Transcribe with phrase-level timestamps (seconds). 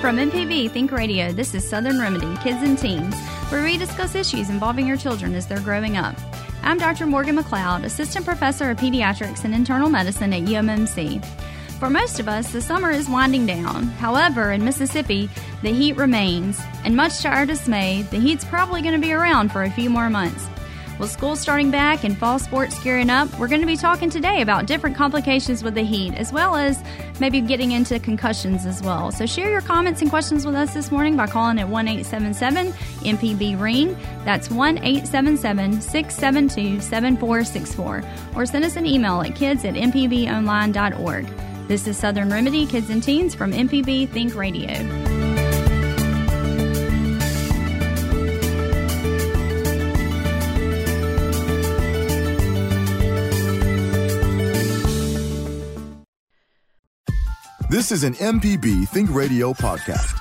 [0.00, 3.14] From MPB Think Radio, this is Southern Remedy Kids and Teens,
[3.50, 6.16] where we discuss issues involving your children as they're growing up.
[6.62, 7.04] I'm Dr.
[7.04, 11.22] Morgan McLeod, Assistant Professor of Pediatrics and Internal Medicine at UMMC.
[11.78, 13.82] For most of us, the summer is winding down.
[13.98, 15.28] However, in Mississippi,
[15.62, 19.52] the heat remains, and much to our dismay, the heat's probably going to be around
[19.52, 20.48] for a few more months.
[21.00, 24.42] With school starting back and fall sports gearing up, we're going to be talking today
[24.42, 26.84] about different complications with the heat, as well as
[27.18, 29.10] maybe getting into concussions as well.
[29.10, 32.72] So share your comments and questions with us this morning by calling at 1 877
[33.16, 33.96] MPB Ring.
[34.26, 38.04] That's 1 877 672 7464.
[38.36, 41.26] Or send us an email at kids at mpbonline.org.
[41.66, 45.09] This is Southern Remedy Kids and Teens from MPB Think Radio.
[57.70, 60.18] This is an MPB Think Radio podcast.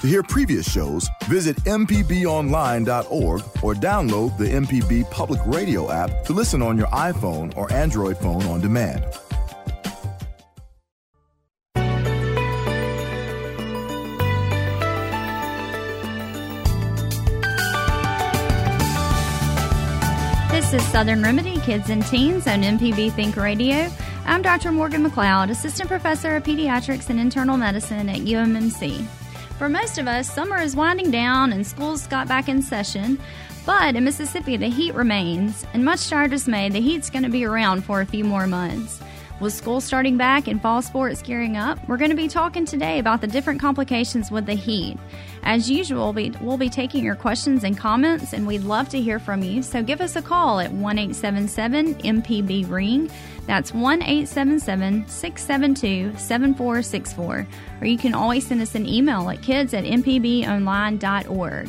[0.00, 6.62] To hear previous shows, visit MPBOnline.org or download the MPB Public Radio app to listen
[6.62, 9.04] on your iPhone or Android phone on demand.
[20.50, 23.90] This is Southern Remedy Kids and Teens on MPB Think Radio.
[24.26, 24.70] I'm Dr.
[24.70, 29.04] Morgan McLeod, Assistant Professor of Pediatrics and Internal Medicine at UMMC.
[29.58, 33.18] For most of us, summer is winding down and schools got back in session,
[33.66, 37.30] but in Mississippi, the heat remains, and much to our dismay, the heat's going to
[37.30, 39.00] be around for a few more months.
[39.40, 42.98] With school starting back and fall sports gearing up, we're going to be talking today
[42.98, 44.98] about the different complications with the heat.
[45.42, 49.42] As usual, we'll be taking your questions and comments, and we'd love to hear from
[49.42, 49.62] you.
[49.62, 53.10] So give us a call at 1 877 MPB Ring.
[53.50, 57.48] That's 1 877 672 7464.
[57.80, 61.68] Or you can always send us an email at kids at mpbonline.org.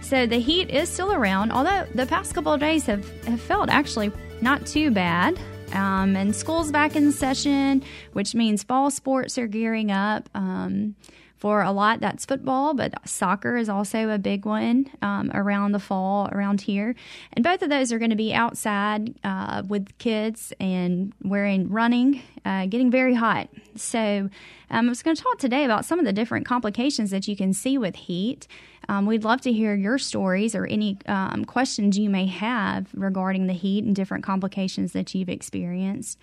[0.00, 3.70] So the heat is still around, although the past couple of days have, have felt
[3.70, 5.38] actually not too bad.
[5.72, 10.28] Um, and school's back in session, which means fall sports are gearing up.
[10.34, 10.96] Um,
[11.38, 15.78] for a lot, that's football, but soccer is also a big one um, around the
[15.78, 16.96] fall around here.
[17.32, 22.22] And both of those are going to be outside uh, with kids and wearing running,
[22.44, 23.48] uh, getting very hot.
[23.76, 24.28] So
[24.70, 27.36] um, I was going to talk today about some of the different complications that you
[27.36, 28.48] can see with heat.
[28.88, 33.46] Um, we'd love to hear your stories or any um, questions you may have regarding
[33.46, 36.18] the heat and different complications that you've experienced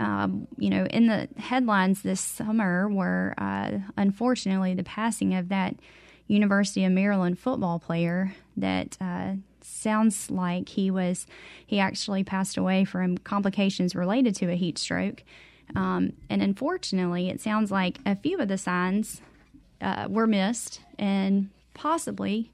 [0.00, 5.76] um, you know, in the headlines this summer were uh, unfortunately the passing of that
[6.26, 11.26] University of Maryland football player that uh, sounds like he was
[11.66, 15.22] he actually passed away from complications related to a heat stroke.
[15.76, 19.22] Um, and unfortunately, it sounds like a few of the signs
[19.80, 22.52] uh, were missed, and possibly,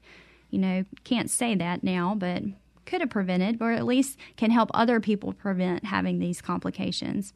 [0.49, 2.43] you know, can't say that now, but
[2.85, 7.33] could have prevented, or at least can help other people prevent having these complications.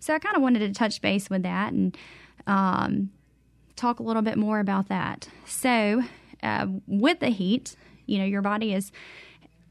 [0.00, 1.96] So I kind of wanted to touch base with that and
[2.46, 3.10] um,
[3.76, 5.28] talk a little bit more about that.
[5.46, 6.02] So
[6.42, 7.76] uh, with the heat,
[8.06, 8.92] you know, your body is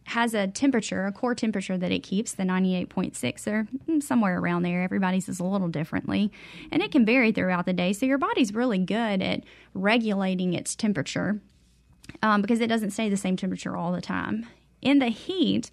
[0.06, 4.64] has a temperature, a core temperature that it keeps, the 98.6 or mm, somewhere around
[4.64, 4.82] there.
[4.82, 6.32] Everybody's is a little differently.
[6.72, 7.92] And it can vary throughout the day.
[7.92, 9.44] So your body's really good at
[9.74, 11.42] regulating its temperature
[12.24, 14.46] um, because it doesn't stay the same temperature all the time
[14.82, 15.70] in the heat,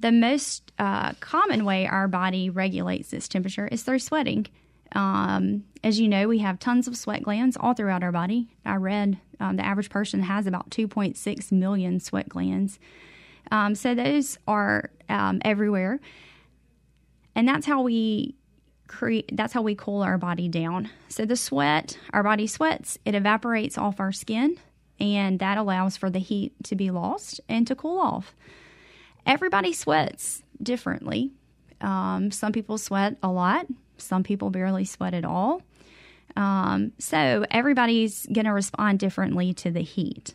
[0.00, 4.46] the most uh, common way our body regulates this temperature is through sweating.
[4.92, 8.48] Um, as you know, we have tons of sweat glands all throughout our body.
[8.64, 12.78] I read um, the average person has about 2.6 million sweat glands.
[13.52, 16.00] Um, so those are um, everywhere,
[17.34, 18.34] and that's how we
[18.86, 19.30] create.
[19.36, 20.90] That's how we cool our body down.
[21.08, 24.56] So the sweat, our body sweats, it evaporates off our skin
[25.00, 28.34] and that allows for the heat to be lost and to cool off.
[29.26, 31.30] Everybody sweats differently.
[31.80, 33.66] Um, some people sweat a lot,
[33.96, 35.62] some people barely sweat at all.
[36.36, 40.34] Um, so everybody's going to respond differently to the heat.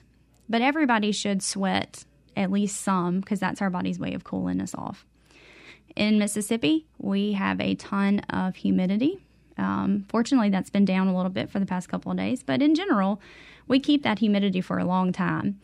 [0.50, 2.06] But everybody should sweat
[2.36, 5.06] at least some because that's our body's way of cooling us off.
[5.95, 9.19] In Mississippi, we have a ton of humidity.
[9.57, 12.62] Um, fortunately, that's been down a little bit for the past couple of days, but
[12.62, 13.22] in general,
[13.67, 15.59] we keep that humidity for a long time.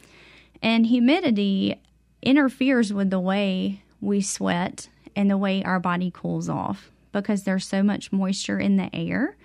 [0.61, 1.79] And humidity
[2.21, 7.67] interferes with the way we sweat and the way our body cools off because there's
[7.67, 9.35] so much moisture in the air.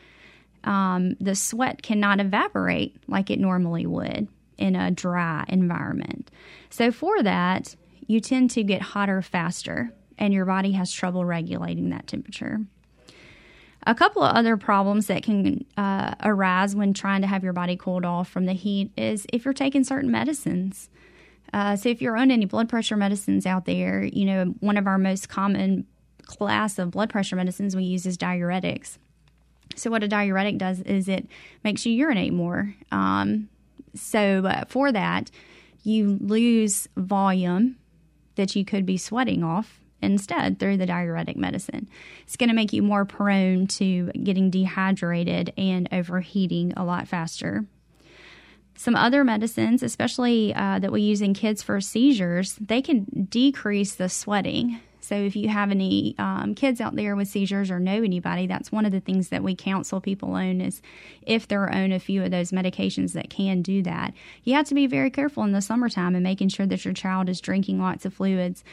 [0.65, 6.31] Um, the sweat cannot evaporate like it normally would in a dry environment.
[6.71, 7.77] So, for that,
[8.07, 12.61] you tend to get hotter faster, and your body has trouble regulating that temperature.
[13.87, 17.77] A couple of other problems that can uh, arise when trying to have your body
[17.77, 20.91] cooled off from the heat is if you're taking certain medicines.
[21.53, 24.89] Uh, so, if you're on any blood pressure medicines out there, you know, one of
[24.89, 25.87] our most common
[26.25, 28.99] class of blood pressure medicines we use is diuretics.
[29.77, 31.29] So, what a diuretic does is it
[31.63, 32.75] makes you urinate more.
[32.91, 33.49] Um,
[33.95, 35.31] so, uh, for that,
[35.85, 37.77] you lose volume
[38.35, 41.89] that you could be sweating off instead through the diuretic medicine.
[42.23, 47.67] It's going to make you more prone to getting dehydrated and overheating a lot faster.
[48.77, 53.95] Some other medicines, especially uh, that we use in kids for seizures, they can decrease
[53.95, 54.81] the sweating.
[55.01, 58.73] So, if you have any um, kids out there with seizures or know anybody, that's
[58.73, 60.83] one of the things that we counsel people on is
[61.23, 64.15] if they're on a few of those medications that can do that.
[64.43, 67.29] You have to be very careful in the summertime and making sure that your child
[67.29, 68.65] is drinking lots of fluids.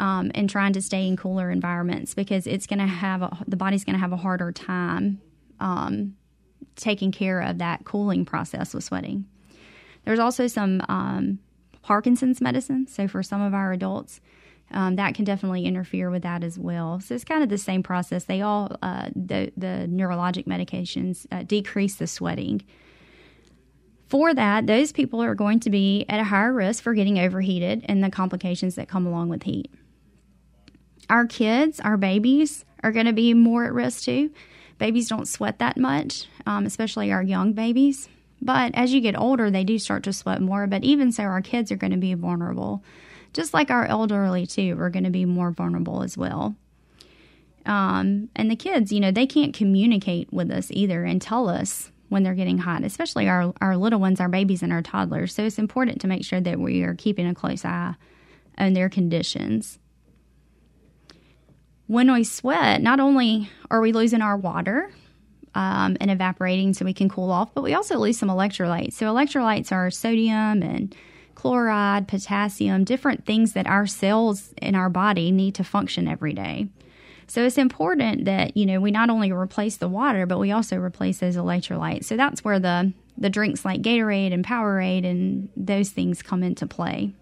[0.00, 3.56] Um, and trying to stay in cooler environments because it's going to have a, the
[3.56, 5.20] body's going to have a harder time
[5.60, 6.16] um,
[6.74, 9.26] taking care of that cooling process with sweating.
[10.04, 11.38] There's also some um,
[11.82, 12.86] Parkinson's medicine.
[12.86, 14.20] So for some of our adults,
[14.72, 17.00] um, that can definitely interfere with that as well.
[17.00, 18.24] So it's kind of the same process.
[18.24, 22.62] They all uh, the the neurologic medications uh, decrease the sweating.
[24.08, 27.84] For that, those people are going to be at a higher risk for getting overheated
[27.88, 29.70] and the complications that come along with heat.
[31.10, 34.30] Our kids, our babies, are going to be more at risk too.
[34.78, 38.08] Babies don't sweat that much, um, especially our young babies.
[38.40, 40.66] But as you get older, they do start to sweat more.
[40.66, 42.82] But even so, our kids are going to be vulnerable
[43.32, 46.56] just like our elderly too are going to be more vulnerable as well.
[47.66, 51.92] Um, and the kids, you know, they can't communicate with us either and tell us
[52.08, 55.34] when they're getting hot, especially our, our little ones, our babies, and our toddlers.
[55.34, 57.94] So it's important to make sure that we are keeping a close eye
[58.58, 59.78] on their conditions.
[61.90, 64.92] When we sweat, not only are we losing our water
[65.56, 68.92] um, and evaporating so we can cool off, but we also lose some electrolytes.
[68.92, 70.94] So, electrolytes are sodium and
[71.34, 76.68] chloride, potassium, different things that our cells in our body need to function every day.
[77.26, 80.76] So it's important that, you know, we not only replace the water, but we also
[80.76, 82.04] replace those electrolytes.
[82.04, 86.68] So that's where the the drinks like Gatorade and Powerade and those things come into
[86.68, 87.12] play.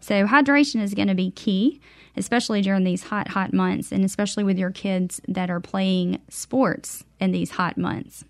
[0.00, 1.82] So hydration is going to be key,
[2.16, 7.04] especially during these hot hot months and especially with your kids that are playing sports
[7.20, 8.24] in these hot months.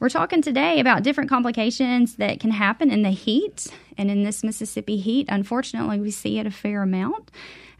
[0.00, 3.68] We're talking today about different complications that can happen in the heat.
[3.96, 7.30] And in this Mississippi heat, unfortunately, we see it a fair amount.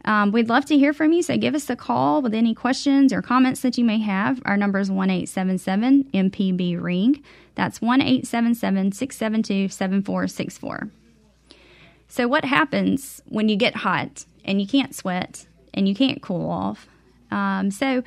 [0.05, 3.11] Um, we'd love to hear from you, so give us a call with any questions
[3.11, 4.41] or comments that you may have.
[4.45, 7.23] Our number is 1 877 MPB Ring.
[7.55, 10.89] That's 1 877 672 7464.
[12.07, 16.49] So, what happens when you get hot and you can't sweat and you can't cool
[16.49, 16.87] off?
[17.31, 18.03] Um, so,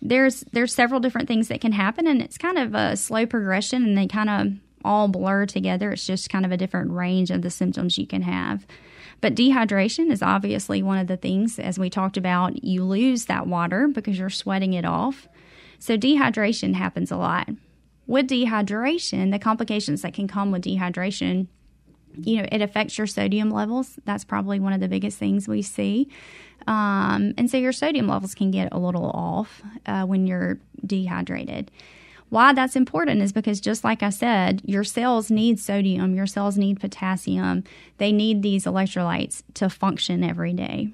[0.00, 3.84] there's there's several different things that can happen and it's kind of a slow progression
[3.84, 4.52] and they kind of
[4.84, 5.92] all blur together.
[5.92, 8.66] It's just kind of a different range of the symptoms you can have.
[9.20, 13.48] But dehydration is obviously one of the things as we talked about you lose that
[13.48, 15.28] water because you're sweating it off.
[15.80, 17.48] So dehydration happens a lot.
[18.06, 21.48] With dehydration the complications that can come with dehydration
[22.20, 23.98] you know, it affects your sodium levels.
[24.04, 26.08] That's probably one of the biggest things we see.
[26.66, 31.70] Um, and so your sodium levels can get a little off uh, when you're dehydrated.
[32.30, 36.58] Why that's important is because, just like I said, your cells need sodium, your cells
[36.58, 37.64] need potassium,
[37.96, 40.92] they need these electrolytes to function every day.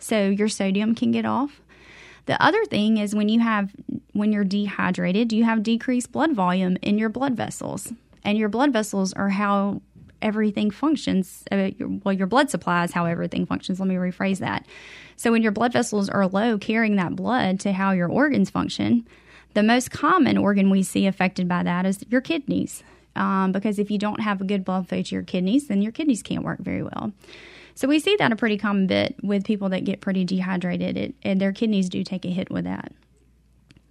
[0.00, 1.60] So your sodium can get off.
[2.26, 3.72] The other thing is when you have
[4.12, 7.92] when you're dehydrated, you have decreased blood volume in your blood vessels.
[8.24, 9.82] And your blood vessels are how
[10.22, 11.44] everything functions.
[11.50, 11.70] Uh,
[12.04, 13.80] well, your blood supply is how everything functions.
[13.80, 14.66] Let me rephrase that.
[15.16, 19.06] So, when your blood vessels are low, carrying that blood to how your organs function,
[19.54, 22.82] the most common organ we see affected by that is your kidneys.
[23.14, 25.92] Um, because if you don't have a good blood flow to your kidneys, then your
[25.92, 27.12] kidneys can't work very well.
[27.74, 31.14] So we see that a pretty common bit with people that get pretty dehydrated, it,
[31.22, 32.92] and their kidneys do take a hit with that.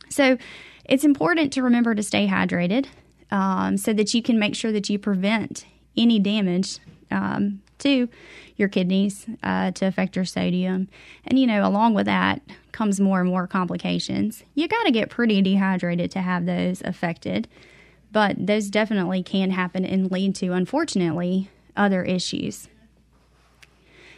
[0.09, 0.37] So
[0.85, 2.85] it's important to remember to stay hydrated
[3.31, 5.65] um, so that you can make sure that you prevent
[5.97, 6.79] any damage
[7.11, 8.09] um, to
[8.55, 10.87] your kidneys uh, to affect your sodium.
[11.25, 14.43] And, you know, along with that comes more and more complications.
[14.53, 17.47] You got to get pretty dehydrated to have those affected,
[18.11, 22.69] but those definitely can happen and lead to, unfortunately, other issues.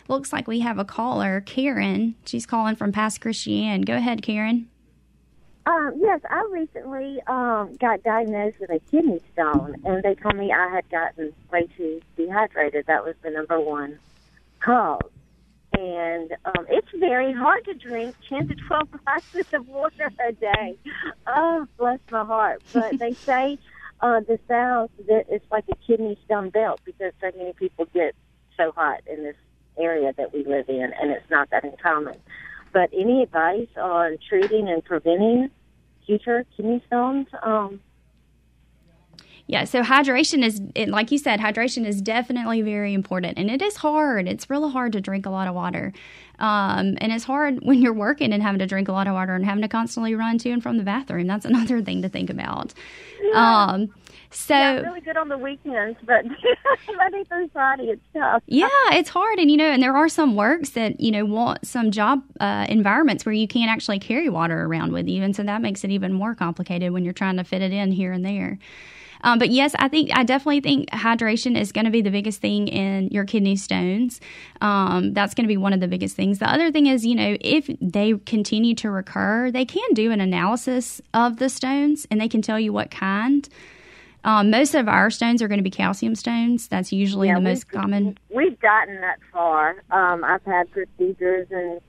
[0.08, 2.16] Looks like we have a caller, Karen.
[2.26, 3.82] She's calling from Pass Christian.
[3.82, 4.70] Go ahead, Karen.
[5.68, 10.54] Um, yes, I recently um, got diagnosed with a kidney stone, and they told me
[10.54, 12.86] I had gotten way too dehydrated.
[12.86, 14.00] That was the number one
[14.62, 15.02] cause.
[15.74, 20.78] and um, it's very hard to drink 10 to 12 glasses of water a day.
[21.28, 22.62] Oh, bless my heart.
[22.72, 23.58] But they say
[24.00, 28.16] uh, the South that it's like a kidney stone belt because so many people get
[28.56, 29.36] so hot in this
[29.78, 32.16] area that we live in, and it's not that uncommon.
[32.72, 35.50] But any advice on treating and preventing
[36.08, 37.28] future kidney stones?
[37.44, 37.80] Um,
[39.50, 43.38] yeah, so hydration is, like you said, hydration is definitely very important.
[43.38, 44.28] And it is hard.
[44.28, 45.94] It's really hard to drink a lot of water.
[46.38, 49.34] Um, and it's hard when you're working and having to drink a lot of water
[49.36, 51.28] and having to constantly run to and from the bathroom.
[51.28, 52.74] That's another thing to think about.
[53.22, 53.66] Yeah.
[53.68, 53.94] Um,
[54.30, 56.26] so yeah, really good on the weekends, but
[56.98, 58.44] Monday through Friday it's tough.
[58.48, 61.66] Yeah, it's hard, and you know, and there are some works that you know want
[61.66, 65.44] some job uh, environments where you can't actually carry water around with you, and so
[65.44, 68.26] that makes it even more complicated when you're trying to fit it in here and
[68.26, 68.60] there.
[69.22, 72.42] Um, but yes, I think I definitely think hydration is going to be the biggest
[72.42, 74.20] thing in your kidney stones.
[74.62, 76.40] Um, that's going to be one of the biggest things.
[76.40, 80.22] The other thing is, you know, if they continue to recur, they can do an
[80.22, 83.48] analysis of the stones and they can tell you what kind.
[84.24, 86.68] Um, most of our stones are going to be calcium stones.
[86.68, 88.18] That's usually yeah, the most common.
[88.34, 89.84] We've gotten that far.
[89.92, 91.80] Um, I've had procedures and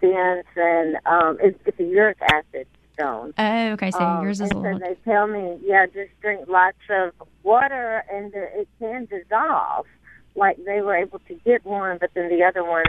[0.00, 3.34] stents, and um, it's, it's a uric acid stone.
[3.36, 3.90] Oh, okay.
[3.90, 4.78] So um, yours is a little.
[4.78, 7.12] So they tell me, yeah, just drink lots of
[7.42, 9.86] water, and it can dissolve.
[10.36, 12.84] Like they were able to get one, but then the other one,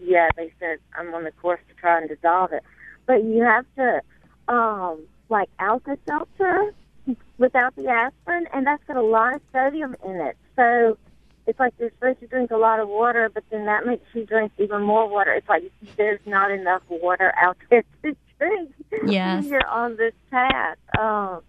[0.00, 2.62] yeah, they said I'm on the course to try and dissolve it.
[3.06, 4.00] But you have to,
[4.52, 6.72] um, like Alka Seltzer
[7.38, 10.36] without the aspirin, and that's got a lot of sodium in it.
[10.56, 10.98] So
[11.46, 14.24] it's like you're supposed to drink a lot of water, but then that makes you
[14.24, 15.32] drink even more water.
[15.32, 18.72] It's like there's not enough water out there to drink.
[19.06, 19.46] Yes.
[19.46, 20.78] You're on this path.
[20.98, 21.42] Um,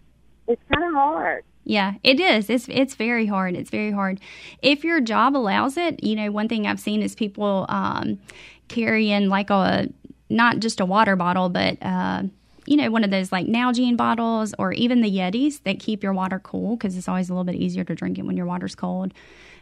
[0.48, 1.44] it's kind of hard.
[1.64, 2.50] Yeah, it is.
[2.50, 3.56] It's it's very hard.
[3.56, 4.20] It's very hard.
[4.62, 8.20] If your job allows it, you know, one thing I've seen is people um,
[8.68, 9.90] carrying like a
[10.30, 12.24] not just a water bottle, but uh,
[12.66, 16.14] you know, one of those like Nalgene bottles or even the Yetis that keep your
[16.14, 18.76] water cool because it's always a little bit easier to drink it when your water's
[18.76, 19.14] cold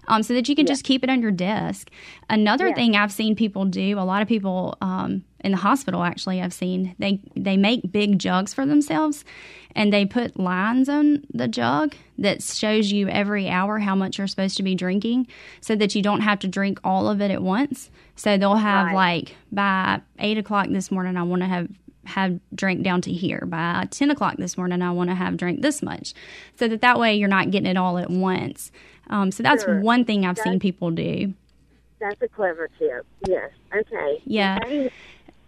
[0.07, 0.72] um, so that you can yeah.
[0.72, 1.89] just keep it on your desk.
[2.29, 2.75] Another yeah.
[2.75, 6.53] thing I've seen people do, a lot of people um, in the hospital actually, I've
[6.53, 9.25] seen they they make big jugs for themselves,
[9.75, 14.27] and they put lines on the jug that shows you every hour how much you're
[14.27, 15.27] supposed to be drinking,
[15.62, 17.89] so that you don't have to drink all of it at once.
[18.15, 18.95] So they'll have right.
[18.95, 21.67] like by eight o'clock this morning, I want to have
[22.05, 25.62] have drink down to here by 10 o'clock this morning i want to have drink
[25.62, 26.13] this much
[26.55, 28.72] so that that way you're not getting it all at once
[29.10, 29.79] um, so that's sure.
[29.79, 31.33] one thing I've that's, seen people do.
[32.00, 33.05] That's a clever tip.
[33.27, 33.51] Yes.
[33.75, 34.22] Okay.
[34.25, 34.60] Yeah.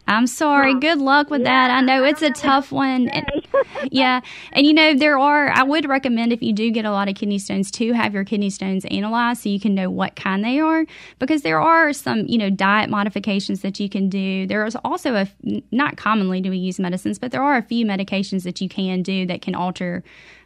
[0.08, 0.74] I'm sorry.
[0.74, 0.80] Oh.
[0.80, 1.78] Good luck with yeah, that.
[1.78, 3.10] I know it's a tough one.
[3.92, 4.22] yeah.
[4.52, 7.16] And you know, there are, I would recommend if you do get a lot of
[7.16, 10.60] kidney stones to have your kidney stones analyzed so you can know what kind they
[10.60, 10.86] are
[11.20, 14.46] because there are some, you know, diet modifications that you can do.
[14.48, 15.28] There is also a,
[15.72, 19.02] not commonly do we use medicines, but there are a few medications that you can
[19.02, 20.04] do that can alter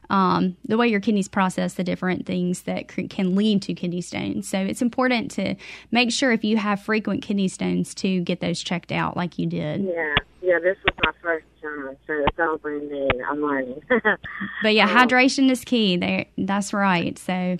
[0.09, 4.01] um, the way your kidneys process the different things that c- can lead to kidney
[4.01, 4.47] stones.
[4.47, 5.55] So it's important to
[5.91, 9.45] make sure if you have frequent kidney stones to get those checked out like you
[9.45, 9.83] did.
[9.83, 13.09] Yeah, yeah, this was my first time, so it's all brand new.
[13.29, 13.81] I'm learning.
[14.63, 15.97] but yeah, um, hydration is key.
[15.97, 17.17] There, that's right.
[17.19, 17.57] So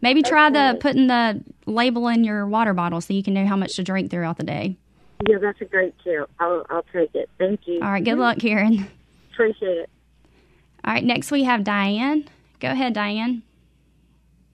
[0.00, 0.72] maybe try okay.
[0.72, 3.84] the putting the label in your water bottle so you can know how much to
[3.84, 4.76] drink throughout the day.
[5.28, 6.28] Yeah, that's a great tip.
[6.40, 7.30] I'll, I'll take it.
[7.38, 7.80] Thank you.
[7.82, 8.88] All right, good luck, Karen.
[9.32, 9.90] Appreciate it.
[10.84, 12.28] All right, next we have Diane.
[12.60, 13.42] Go ahead, Diane.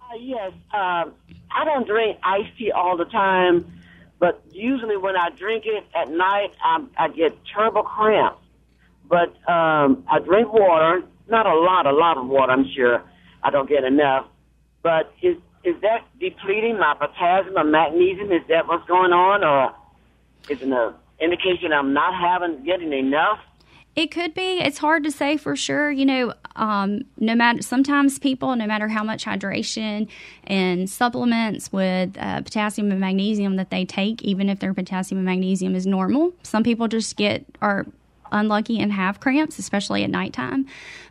[0.00, 1.12] Uh, yes, um,
[1.50, 3.70] I don't drink iced tea all the time,
[4.20, 8.38] but usually when I drink it at night, I, I get terrible cramps.
[9.08, 12.52] But um, I drink water, not a lot, a lot of water.
[12.52, 13.02] I'm sure
[13.42, 14.26] I don't get enough.
[14.82, 18.30] But is is that depleting my potassium or magnesium?
[18.30, 19.74] Is that what's going on, or
[20.48, 23.40] is it an indication I'm not having getting enough?
[23.96, 24.60] It could be.
[24.60, 25.90] It's hard to say for sure.
[25.90, 30.08] You know, um, no matter sometimes people, no matter how much hydration
[30.44, 35.26] and supplements with uh, potassium and magnesium that they take, even if their potassium and
[35.26, 37.86] magnesium is normal, some people just get are
[38.32, 40.66] unlucky and have cramps, especially at nighttime.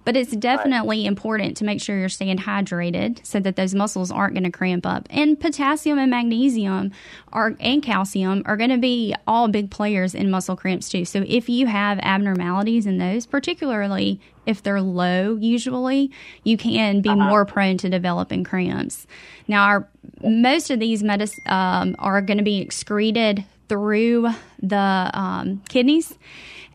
[0.06, 1.08] But it's definitely right.
[1.08, 4.86] important to make sure you're staying hydrated so that those muscles aren't going to cramp
[4.86, 5.08] up.
[5.10, 6.92] And potassium and magnesium
[7.32, 11.06] are and calcium are going to be all big players in muscle cramps too.
[11.06, 16.12] So if you have abnormalities in those, particularly if they're low, usually
[16.44, 17.30] you can be uh-huh.
[17.30, 19.06] more prone to developing cramps.
[19.48, 19.88] Now, our,
[20.24, 24.28] most of these medicines um, are going to be excreted through
[24.62, 26.18] the um, kidneys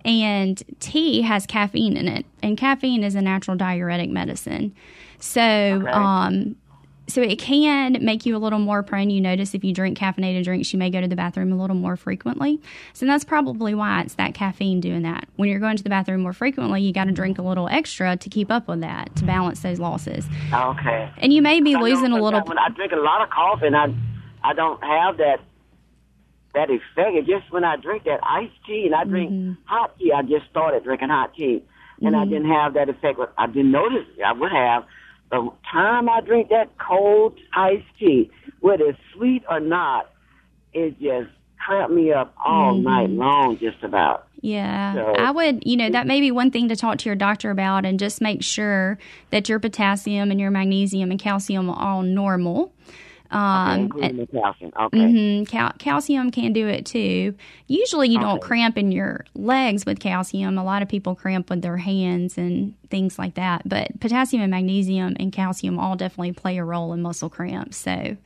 [0.05, 4.75] and tea has caffeine in it, and caffeine is a natural diuretic medicine.
[5.19, 5.91] So, okay.
[5.91, 6.57] um,
[7.07, 9.11] so it can make you a little more prone.
[9.11, 11.77] You notice if you drink caffeinated drinks, you may go to the bathroom a little
[11.77, 12.61] more frequently.
[12.93, 15.29] So that's probably why it's that caffeine doing that.
[15.37, 18.17] When you're going to the bathroom more frequently, you got to drink a little extra
[18.17, 20.27] to keep up with that to balance those losses.
[20.53, 21.11] Okay.
[21.19, 22.41] And you may be losing a little.
[22.43, 23.95] When I drink a lot of coffee, and I
[24.43, 25.41] I don't have that
[26.55, 27.27] that effect.
[27.27, 29.53] Just when I drink that iced tea and I drink Mm-hmm.
[29.67, 30.13] hot tea.
[30.13, 31.63] I just started drinking hot tea,
[32.01, 33.19] and I didn't have that effect.
[33.39, 34.23] I didn't notice it.
[34.23, 34.85] I would have.
[35.31, 38.31] The time I drink that cold iced tea,
[38.61, 40.11] whether it's sweet or not,
[40.73, 41.31] it just
[41.65, 42.85] cramped me up all Mm-hmm.
[42.85, 44.29] night long, just about.
[44.43, 47.17] Yeah, So- I would, you know, that may be one thing to talk to your
[47.17, 48.99] doctor about and just make sure
[49.31, 52.71] that your potassium and your magnesium and calcium are all normal.
[53.35, 54.73] Um, including the calcium.
[54.79, 54.99] Okay.
[54.99, 57.35] mhm, cal- calcium can do it too.
[57.67, 60.57] Usually, you don't cramp in your legs with calcium.
[60.57, 63.69] A lot of people cramp with their hands and things like that.
[63.69, 67.77] But potassium and magnesium and calcium all definitely play a role in muscle cramps.
[67.77, 68.17] So,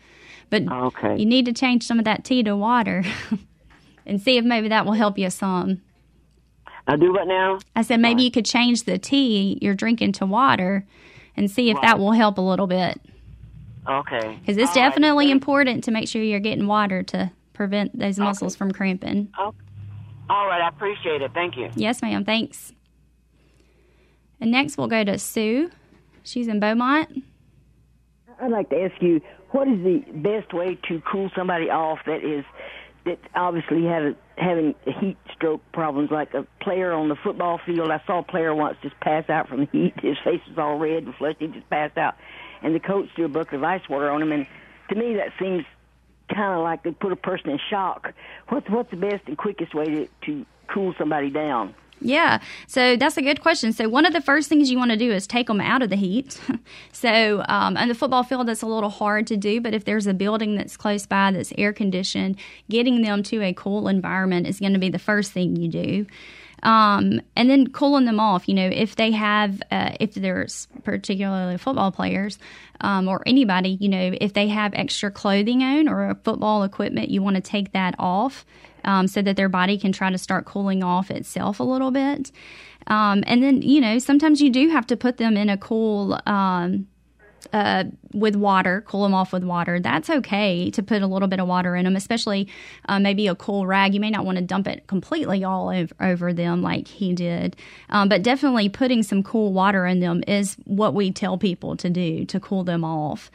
[0.51, 1.17] but Okay.
[1.17, 3.03] you need to change some of that tea to water
[4.07, 5.81] and see if maybe that will help you some.
[6.87, 7.59] I do what now?
[7.77, 10.87] I said maybe you could change the tea you're drinking to water
[11.37, 12.99] and see if that will help a little bit.
[13.89, 14.37] Okay.
[14.41, 17.99] Because it's All right, definitely thank- important to make sure you're getting water to prevent
[17.99, 19.33] those muscles from cramping.
[19.39, 19.55] Oh,
[20.31, 21.33] all right, I appreciate it.
[21.33, 21.71] Thank you.
[21.75, 22.25] Yes, ma'am.
[22.25, 22.73] Thanks.
[24.41, 25.71] And next we'll go to Sue.
[26.23, 27.25] She's in Beaumont.
[28.41, 32.23] I'd like to ask you, what is the best way to cool somebody off that
[32.23, 32.45] is
[33.07, 37.91] that obviously have having heat stroke problems, like a player on the football field?
[37.91, 39.95] I saw a player once just pass out from the heat.
[40.01, 41.39] His face was all red and flushed.
[41.41, 42.15] He just passed out,
[42.63, 44.33] and the coach threw a bucket of ice water on him.
[44.33, 44.47] And
[44.91, 45.65] to me, that seems
[46.35, 48.13] kind of like they put a person in shock.
[48.49, 51.75] What's what's the best and quickest way to to cool somebody down?
[52.01, 53.73] Yeah, so that's a good question.
[53.73, 55.91] So one of the first things you want to do is take them out of
[55.91, 56.41] the heat.
[56.93, 60.07] so um, on the football field, that's a little hard to do, but if there's
[60.07, 62.37] a building that's close by that's air conditioned,
[62.71, 66.07] getting them to a cool environment is going to be the first thing you do.
[66.63, 68.49] Um, and then cooling them off.
[68.49, 72.39] You know, if they have, uh, if there's particularly football players
[72.81, 77.23] um, or anybody, you know, if they have extra clothing on or football equipment, you
[77.23, 78.45] want to take that off
[78.85, 82.33] um, so that their body can try to start cooling off itself a little bit.
[82.87, 86.19] Um, and then, you know, sometimes you do have to put them in a cool,
[86.27, 86.89] um,
[87.53, 89.81] uh, with water, cool them off with water.
[89.81, 92.49] That's okay to put a little bit of water in them, especially
[92.89, 93.95] uh, maybe a cool rag.
[93.95, 97.57] You may not want to dump it completely all over, over them like he did,
[97.91, 101.91] um, but definitely putting some cool water in them is what we tell people to
[101.91, 103.31] do to cool them off.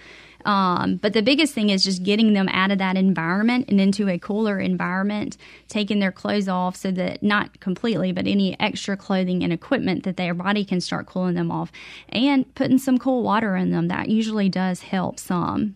[0.46, 4.10] Um, but the biggest thing is just getting them out of that environment and into
[4.10, 9.44] a cooler environment, taking their clothes off so that not completely, but any extra clothing
[9.44, 11.72] and equipment that their body can start cooling them off,
[12.10, 13.88] and putting some cool water in them.
[13.88, 15.76] That usually does help some.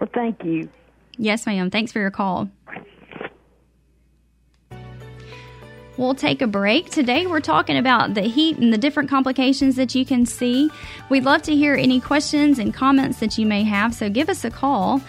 [0.00, 0.68] Well, thank you.
[1.16, 1.70] Yes, ma'am.
[1.70, 2.50] Thanks for your call.
[5.96, 6.90] We'll take a break.
[6.90, 10.70] Today we're talking about the heat and the different complications that you can see.
[11.08, 14.44] We'd love to hear any questions and comments that you may have, so give us
[14.44, 15.00] a call.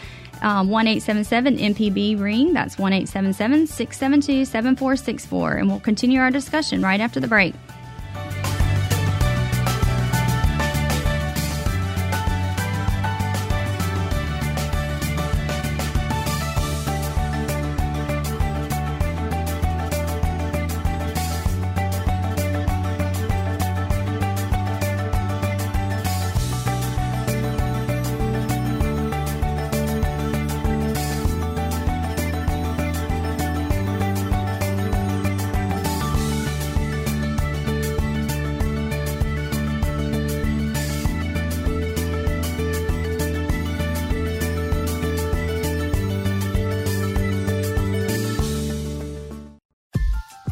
[0.42, 2.54] Um, 1 877 MPB ring.
[2.54, 5.54] That's 1 672 7464.
[5.54, 7.56] And we'll continue our discussion right after the break.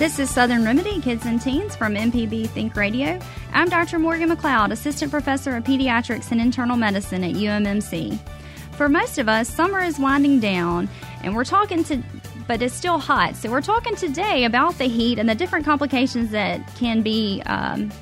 [0.00, 3.20] This is Southern Remedy Kids and Teens from MPB Think Radio.
[3.52, 3.98] I'm Dr.
[3.98, 8.18] Morgan McLeod, Assistant Professor of Pediatrics and Internal Medicine at UMMC.
[8.72, 10.88] For most of us, summer is winding down,
[11.22, 12.02] and we're talking to,
[12.48, 13.36] but it's still hot.
[13.36, 17.92] So we're talking today about the heat and the different complications that can be um,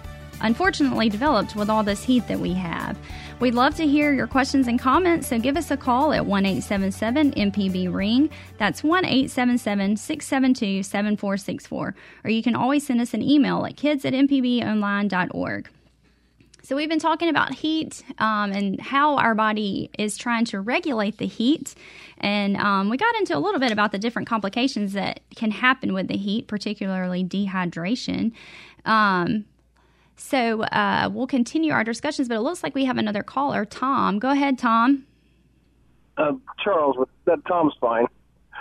[0.41, 2.97] unfortunately developed with all this heat that we have.
[3.41, 6.45] We'd love to hear your questions and comments, so give us a call at 1
[6.45, 8.31] 877 MPB Ring.
[8.59, 11.95] That's 1 877 672 7464.
[12.25, 15.71] Or you can always send us an email at kids at mpbonline.org.
[16.65, 21.19] So, we've been talking about heat um, and how our body is trying to regulate
[21.19, 21.77] the heat.
[22.19, 25.95] And um, we got into a little bit about the different complications that can happen
[25.95, 28.33] with the heat, particularly dehydration.
[28.85, 29.45] Um,
[30.19, 33.65] so, uh, we'll continue our discussions, but it looks like we have another caller.
[33.65, 35.05] Tom, go ahead, Tom.
[36.17, 38.07] Uh, Charles, that Tom's fine.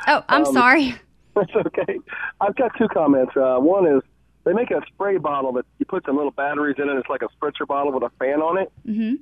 [0.08, 0.96] Oh, I'm Um, sorry.
[1.36, 1.98] That's okay.
[2.40, 3.34] I've got two comments.
[3.36, 4.02] Uh, one is
[4.44, 6.96] they make a spray bottle that you put some little batteries in it.
[6.98, 8.72] It's like a spritzer bottle with a fan on it.
[8.88, 9.16] Mm-hmm.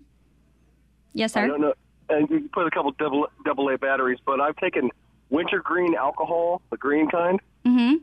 [1.14, 1.48] Yes, I sir.
[1.48, 1.74] don't know.
[2.10, 4.92] And you put a couple double double A batteries, but I've taken
[5.30, 7.96] wintergreen alcohol, the green kind, Mm-hmm.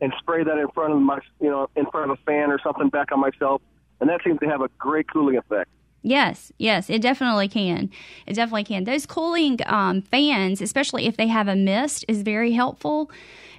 [0.00, 2.58] and spray that in front of my, you know, in front of a fan or
[2.64, 3.62] something back on myself,
[4.04, 5.70] and that seems to have a great cooling effect.
[6.02, 7.90] Yes, yes, it definitely can.
[8.26, 8.84] It definitely can.
[8.84, 13.10] Those cooling um, fans, especially if they have a mist, is very helpful.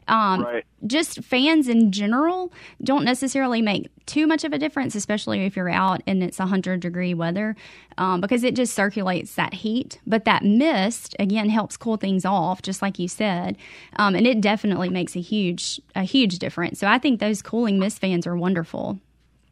[0.08, 0.63] Um, Right.
[0.86, 2.53] Just fans in general
[2.84, 6.79] don't necessarily make too much of a difference, especially if you're out and it's 100
[6.79, 7.55] degree weather,
[7.97, 9.99] um, because it just circulates that heat.
[10.05, 13.58] But that mist, again, helps cool things off, just like you said.
[13.95, 16.77] Um, and it definitely makes a huge, a huge difference.
[16.77, 18.99] So I think those cooling mist fans are wonderful.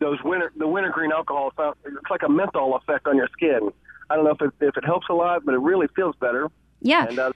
[0.03, 1.51] Those winter, the wintergreen alcohol,
[1.85, 3.71] it's like a menthol effect on your skin.
[4.09, 6.49] I don't know if it, if it helps a lot, but it really feels better.
[6.81, 7.07] Yeah.
[7.07, 7.31] And uh,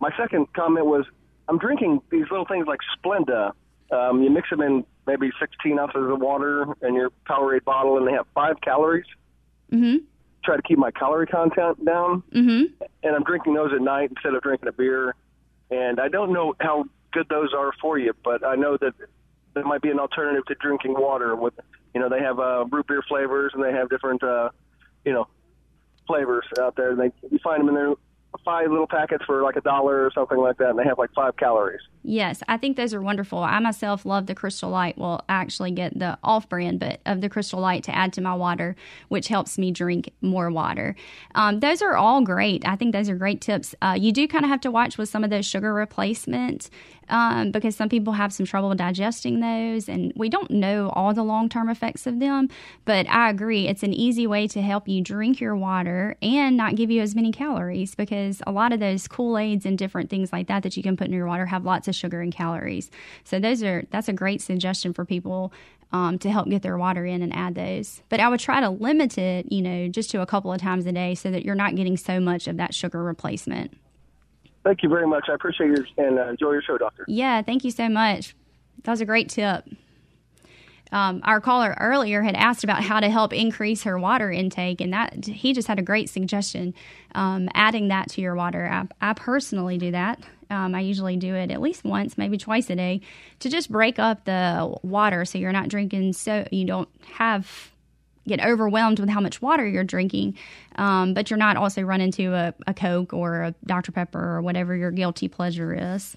[0.00, 1.06] my second comment was,
[1.48, 3.52] I'm drinking these little things like Splenda.
[3.90, 8.06] Um, you mix them in maybe 16 ounces of water in your Powerade bottle, and
[8.06, 9.06] they have five calories.
[9.72, 10.04] Mm-hmm.
[10.44, 12.84] Try to keep my calorie content down, Mm-hmm.
[13.02, 15.14] and I'm drinking those at night instead of drinking a beer.
[15.70, 18.92] And I don't know how good those are for you, but I know that
[19.54, 21.34] that might be an alternative to drinking water.
[21.36, 21.54] With
[21.94, 24.50] you know, they have uh, root beer flavors, and they have different uh,
[25.04, 25.28] you know
[26.06, 26.90] flavors out there.
[26.90, 27.92] And They you find them in their
[28.44, 31.12] five little packets for like a dollar or something like that, and they have like
[31.12, 31.80] five calories.
[32.02, 33.38] Yes, I think those are wonderful.
[33.40, 34.96] I myself love the Crystal Light.
[34.96, 38.20] Well, I actually get the off brand, but of the Crystal Light to add to
[38.20, 38.76] my water,
[39.08, 40.96] which helps me drink more water.
[41.34, 42.66] Um, those are all great.
[42.66, 43.74] I think those are great tips.
[43.82, 46.70] Uh, you do kind of have to watch with some of those sugar replacement
[47.10, 51.22] um, because some people have some trouble digesting those, and we don't know all the
[51.22, 52.48] long term effects of them.
[52.84, 56.76] But I agree, it's an easy way to help you drink your water and not
[56.76, 60.32] give you as many calories because a lot of those Kool Aids and different things
[60.32, 62.90] like that that you can put in your water have lots of sugar and calories.
[63.24, 65.52] So those are that's a great suggestion for people.
[65.92, 68.00] Um, to help get their water in and add those.
[68.10, 70.86] But I would try to limit it, you know, just to a couple of times
[70.86, 73.76] a day so that you're not getting so much of that sugar replacement.
[74.62, 75.24] Thank you very much.
[75.28, 77.04] I appreciate your and uh, enjoy your show, Doctor.
[77.08, 78.36] Yeah, thank you so much.
[78.84, 79.64] That was a great tip.
[80.92, 84.92] Um, our caller earlier had asked about how to help increase her water intake, and
[84.92, 86.74] that he just had a great suggestion.
[87.14, 90.22] Um, adding that to your water, I, I personally do that.
[90.50, 93.00] Um, I usually do it at least once, maybe twice a day,
[93.38, 97.70] to just break up the water so you're not drinking so you don't have
[98.26, 100.36] get overwhelmed with how much water you're drinking,
[100.76, 103.92] um, but you're not also run into a, a Coke or a Dr.
[103.92, 106.16] Pepper or whatever your guilty pleasure is.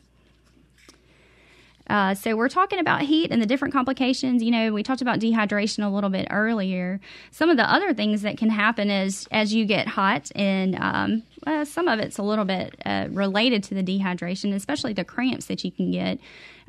[1.89, 4.41] Uh, so we're talking about heat and the different complications.
[4.41, 6.99] You know, we talked about dehydration a little bit earlier.
[7.31, 11.23] Some of the other things that can happen is as you get hot, and um,
[11.45, 15.47] uh, some of it's a little bit uh, related to the dehydration, especially the cramps
[15.47, 16.19] that you can get.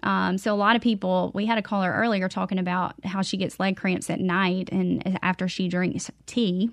[0.03, 3.37] Um, so a lot of people, we had a caller earlier talking about how she
[3.37, 6.71] gets leg cramps at night and after she drinks tea.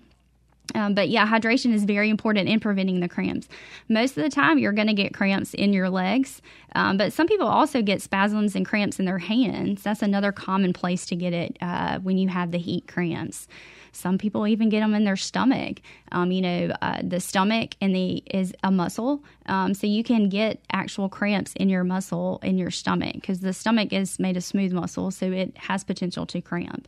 [0.75, 3.47] Um, but yeah, hydration is very important in preventing the cramps.
[3.89, 6.41] Most of the time, you're going to get cramps in your legs,
[6.75, 9.83] um, but some people also get spasms and cramps in their hands.
[9.83, 13.47] That's another common place to get it uh, when you have the heat cramps.
[13.93, 15.81] Some people even get them in their stomach.
[16.13, 20.29] Um, you know, uh, the stomach and the is a muscle, um, so you can
[20.29, 24.43] get actual cramps in your muscle in your stomach because the stomach is made of
[24.43, 26.87] smooth muscle, so it has potential to cramp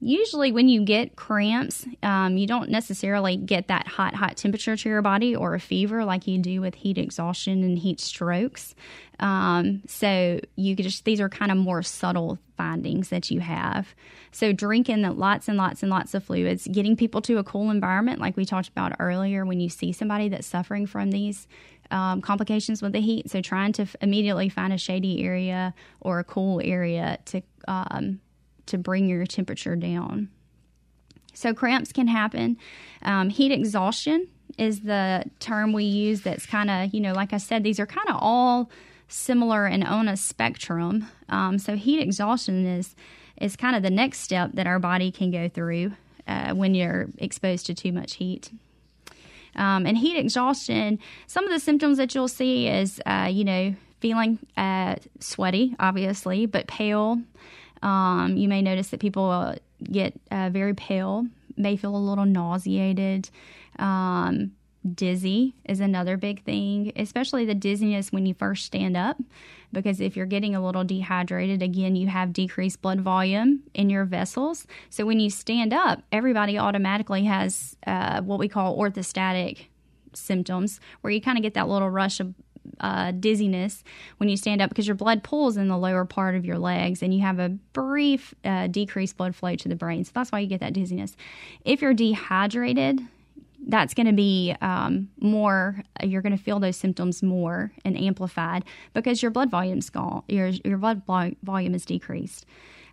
[0.00, 4.88] usually when you get cramps um, you don't necessarily get that hot hot temperature to
[4.88, 8.74] your body or a fever like you do with heat exhaustion and heat strokes.
[9.18, 13.94] Um, so you just these are kind of more subtle findings that you have.
[14.32, 18.20] So drinking lots and lots and lots of fluids getting people to a cool environment
[18.20, 21.46] like we talked about earlier when you see somebody that's suffering from these
[21.90, 23.28] um, complications with the heat.
[23.30, 28.20] So trying to f- immediately find a shady area or a cool area to um,
[28.70, 30.28] to bring your temperature down.
[31.32, 32.56] So, cramps can happen.
[33.02, 34.26] Um, heat exhaustion
[34.58, 37.86] is the term we use that's kind of, you know, like I said, these are
[37.86, 38.70] kind of all
[39.08, 41.06] similar and on a spectrum.
[41.28, 42.96] Um, so, heat exhaustion is,
[43.40, 45.92] is kind of the next step that our body can go through
[46.26, 48.50] uh, when you're exposed to too much heat.
[49.56, 53.74] Um, and heat exhaustion, some of the symptoms that you'll see is, uh, you know,
[54.00, 57.20] feeling uh, sweaty, obviously, but pale.
[57.82, 63.30] Um, you may notice that people get uh, very pale, may feel a little nauseated.
[63.78, 64.52] Um,
[64.94, 69.18] dizzy is another big thing, especially the dizziness when you first stand up.
[69.72, 74.04] Because if you're getting a little dehydrated, again, you have decreased blood volume in your
[74.04, 74.66] vessels.
[74.88, 79.66] So when you stand up, everybody automatically has uh, what we call orthostatic
[80.12, 82.34] symptoms, where you kind of get that little rush of
[82.80, 83.82] uh, dizziness
[84.18, 87.02] when you stand up because your blood pools in the lower part of your legs
[87.02, 90.04] and you have a brief uh, decreased blood flow to the brain.
[90.04, 91.16] So that's why you get that dizziness.
[91.64, 93.00] If you're dehydrated,
[93.66, 98.64] that's going to be um, more you're going to feel those symptoms more and amplified
[98.94, 102.46] because your blood volume's gone your, your blood volume is decreased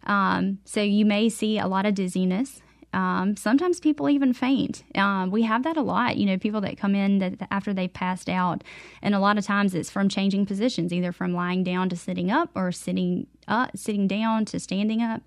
[0.04, 2.62] um, so you may see a lot of dizziness
[2.94, 4.84] um, sometimes people even faint.
[4.96, 6.18] Um, we have that a lot.
[6.18, 8.64] You know, people that come in that after they've passed out,
[9.02, 12.32] and a lot of times it's from changing positions, either from lying down to sitting
[12.32, 15.22] up or sitting up, sitting down to standing up.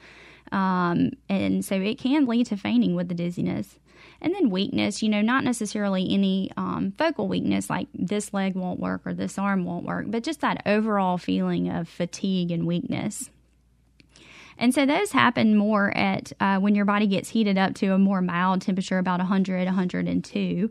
[0.53, 3.79] Um, and so it can lead to fainting with the dizziness.
[4.23, 8.81] And then weakness, you know, not necessarily any um, focal weakness like this leg won't
[8.81, 13.31] work or this arm won't work, but just that overall feeling of fatigue and weakness.
[14.61, 17.99] And so those happen more at uh, when your body gets heated up to a
[17.99, 20.71] more mild temperature, about 100, 102.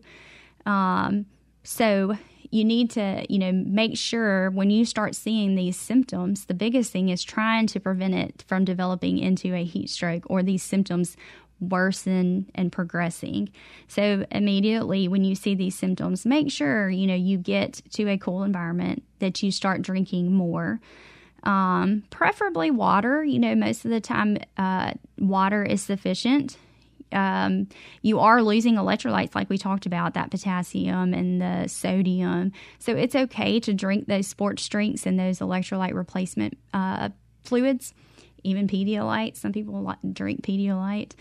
[0.67, 1.25] Um,
[1.63, 2.15] so
[2.52, 6.91] you need to, you know, make sure when you start seeing these symptoms, the biggest
[6.91, 11.17] thing is trying to prevent it from developing into a heat stroke or these symptoms
[11.60, 13.49] worsen and progressing.
[13.88, 18.17] So immediately when you see these symptoms, make sure, you know, you get to a
[18.19, 20.80] cool environment, that you start drinking more.
[21.43, 23.23] Um, preferably water.
[23.23, 26.58] You know, most of the time, uh, water is sufficient.
[27.12, 27.67] Um,
[28.02, 32.52] you are losing electrolytes, like we talked about, that potassium and the sodium.
[32.78, 37.10] So it's okay to drink those sports drinks and those electrolyte replacement uh,
[37.43, 37.93] fluids,
[38.43, 39.38] even Pedialyte.
[39.38, 41.13] Some people like drink Pedialyte.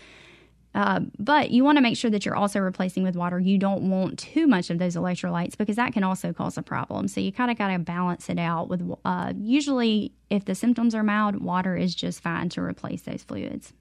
[0.75, 3.39] Uh, but you want to make sure that you're also replacing with water.
[3.39, 7.07] You don't want too much of those electrolytes because that can also cause a problem.
[7.07, 8.83] So you kind of got to balance it out with.
[9.03, 13.73] Uh, usually, if the symptoms are mild, water is just fine to replace those fluids.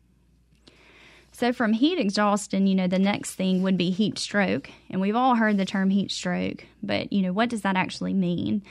[1.31, 5.15] So from heat exhaustion, you know, the next thing would be heat stroke, and we've
[5.15, 8.63] all heard the term heat stroke, but you know, what does that actually mean?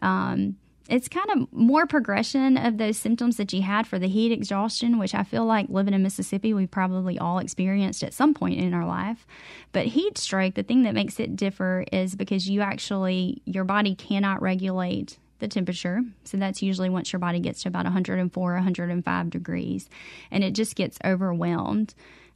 [0.00, 0.56] Um,
[0.88, 4.98] it's kind of more progression of those symptoms that you had for the heat exhaustion,
[4.98, 8.72] which I feel like living in Mississippi, we've probably all experienced at some point in
[8.72, 9.26] our life.
[9.72, 13.94] But heat stroke, the thing that makes it differ is because you actually, your body
[13.94, 16.00] cannot regulate the temperature.
[16.24, 19.90] So that's usually once your body gets to about 104, 105 degrees,
[20.30, 21.94] and it just gets overwhelmed.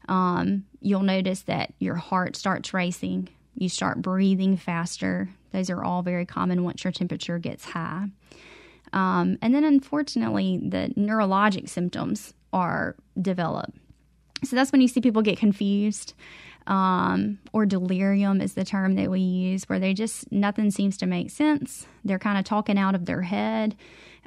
[0.08, 5.30] Um, you'll notice that your heart starts racing, you start breathing faster.
[5.52, 8.08] Those are all very common once your temperature gets high.
[8.92, 13.76] Um, and then, unfortunately, the neurologic symptoms are developed.
[14.44, 16.14] So that's when you see people get confused,
[16.66, 21.06] um, or delirium is the term that we use, where they just nothing seems to
[21.06, 21.86] make sense.
[22.04, 23.76] They're kind of talking out of their head.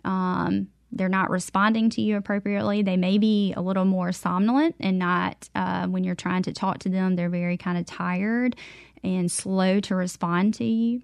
[0.04, 2.82] Um, they're not responding to you appropriately.
[2.82, 6.80] They may be a little more somnolent and not, uh, when you're trying to talk
[6.80, 8.56] to them, they're very kind of tired
[9.04, 11.02] and slow to respond to you.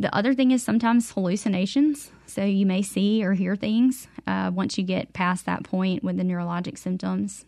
[0.00, 2.10] The other thing is sometimes hallucinations.
[2.24, 6.16] So you may see or hear things uh, once you get past that point with
[6.16, 7.44] the neurologic symptoms.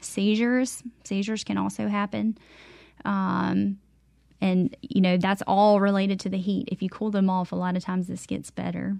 [0.00, 2.36] Seizures, seizures can also happen.
[3.04, 3.78] Um,
[4.40, 6.68] and, you know, that's all related to the heat.
[6.72, 8.96] If you cool them off, a lot of times this gets better.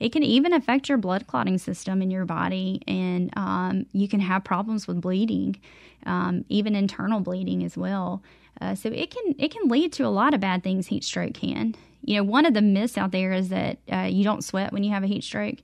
[0.00, 4.20] It can even affect your blood clotting system in your body, and um, you can
[4.20, 5.60] have problems with bleeding,
[6.06, 8.22] um, even internal bleeding as well.
[8.60, 10.86] Uh, so it can it can lead to a lot of bad things.
[10.86, 11.74] Heat stroke can.
[12.04, 14.84] You know, one of the myths out there is that uh, you don't sweat when
[14.84, 15.58] you have a heat stroke.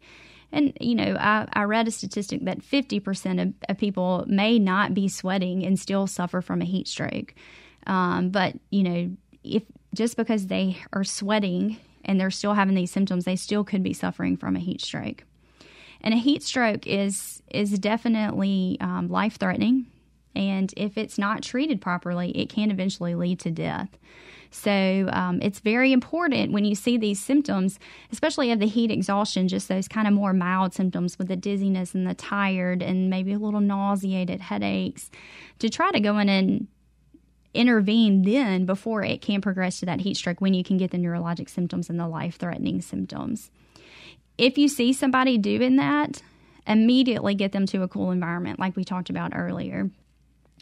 [0.53, 4.95] And, you know, I, I read a statistic that 50% of, of, people may not
[4.95, 7.35] be sweating and still suffer from a heat stroke.
[7.89, 9.11] Um, but, you know,
[9.43, 13.83] if just because they are sweating and they're still having these symptoms, they still could
[13.83, 15.25] be suffering from a heat stroke.
[16.01, 19.87] And a heat stroke is is definitely um, life threatening,
[20.35, 23.97] and if it's not treated properly, it can eventually lead to death.
[24.51, 27.81] So um, it's very important when you see these symptoms,
[28.13, 31.93] especially of the heat exhaustion, just those kind of more mild symptoms with the dizziness
[31.93, 35.11] and the tired and maybe a little nauseated headaches,
[35.59, 36.69] to try to go in and
[37.53, 40.99] intervene then before it can progress to that heat stroke when you can get the
[40.99, 43.51] neurologic symptoms and the life threatening symptoms.
[44.39, 46.23] If you see somebody doing that,
[46.67, 49.91] immediately get them to a cool environment, like we talked about earlier.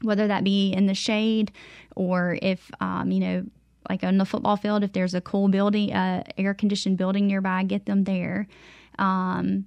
[0.00, 1.52] Whether that be in the shade
[1.94, 3.44] or if, um, you know,
[3.88, 7.62] like on the football field, if there's a cool building, uh, air conditioned building nearby,
[7.64, 8.46] get them there.
[8.98, 9.66] Um,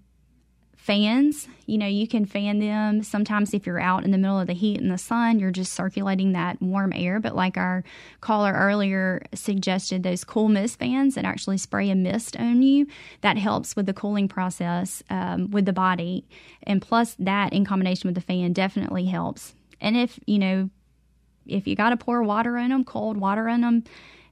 [0.86, 3.02] fans, you know, you can fan them.
[3.02, 5.74] Sometimes, if you're out in the middle of the heat and the sun, you're just
[5.74, 7.20] circulating that warm air.
[7.20, 7.84] But, like our
[8.22, 12.86] caller earlier suggested, those cool mist fans that actually spray a mist on you,
[13.22, 16.24] that helps with the cooling process um, with the body.
[16.64, 19.56] And plus, that in combination with the fan definitely helps.
[19.86, 20.70] And if, you know,
[21.46, 23.84] if you got to pour water in them, cold water in them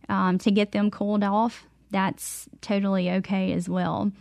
[0.09, 4.11] um, to get them cooled off, that's totally okay as well.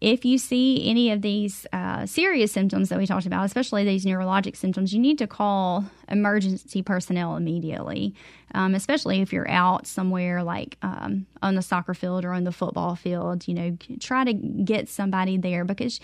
[0.00, 4.04] If you see any of these uh, serious symptoms that we talked about, especially these
[4.04, 8.14] neurologic symptoms, you need to call emergency personnel immediately,
[8.54, 12.52] um, especially if you're out somewhere like um, on the soccer field or on the
[12.52, 13.46] football field.
[13.46, 16.00] You know, try to get somebody there because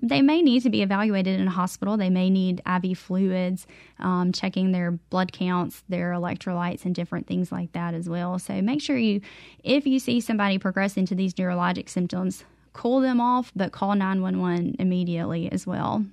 [0.00, 1.96] they may need to be evaluated in a hospital.
[1.96, 3.66] They may need IV fluids,
[4.00, 8.38] um, checking their blood counts, their electrolytes, and different things like that as well.
[8.38, 9.20] So make sure you,
[9.62, 14.76] if you see somebody progressing to these neurologic symptoms, cool them off, but call 911
[14.80, 16.04] immediately as well.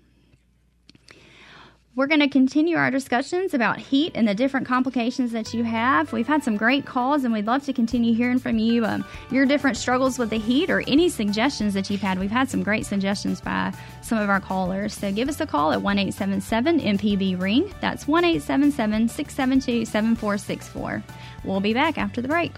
[2.00, 6.14] We're going to continue our discussions about heat and the different complications that you have.
[6.14, 9.46] We've had some great calls, and we'd love to continue hearing from you um, your
[9.46, 12.18] different struggles with the heat or any suggestions that you've had.
[12.18, 14.94] We've had some great suggestions by some of our callers.
[14.94, 17.70] So give us a call at 1 877 MPB Ring.
[17.82, 21.04] That's 1 877 672 7464.
[21.44, 22.54] We'll be back after the break.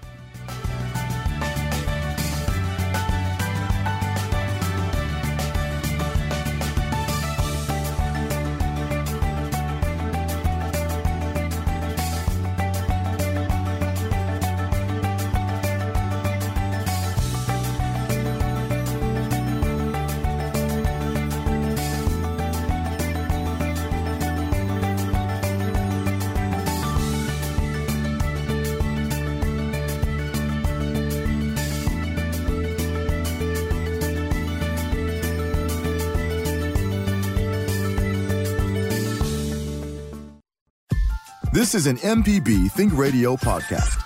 [41.61, 44.01] This is an MPB Think Radio podcast.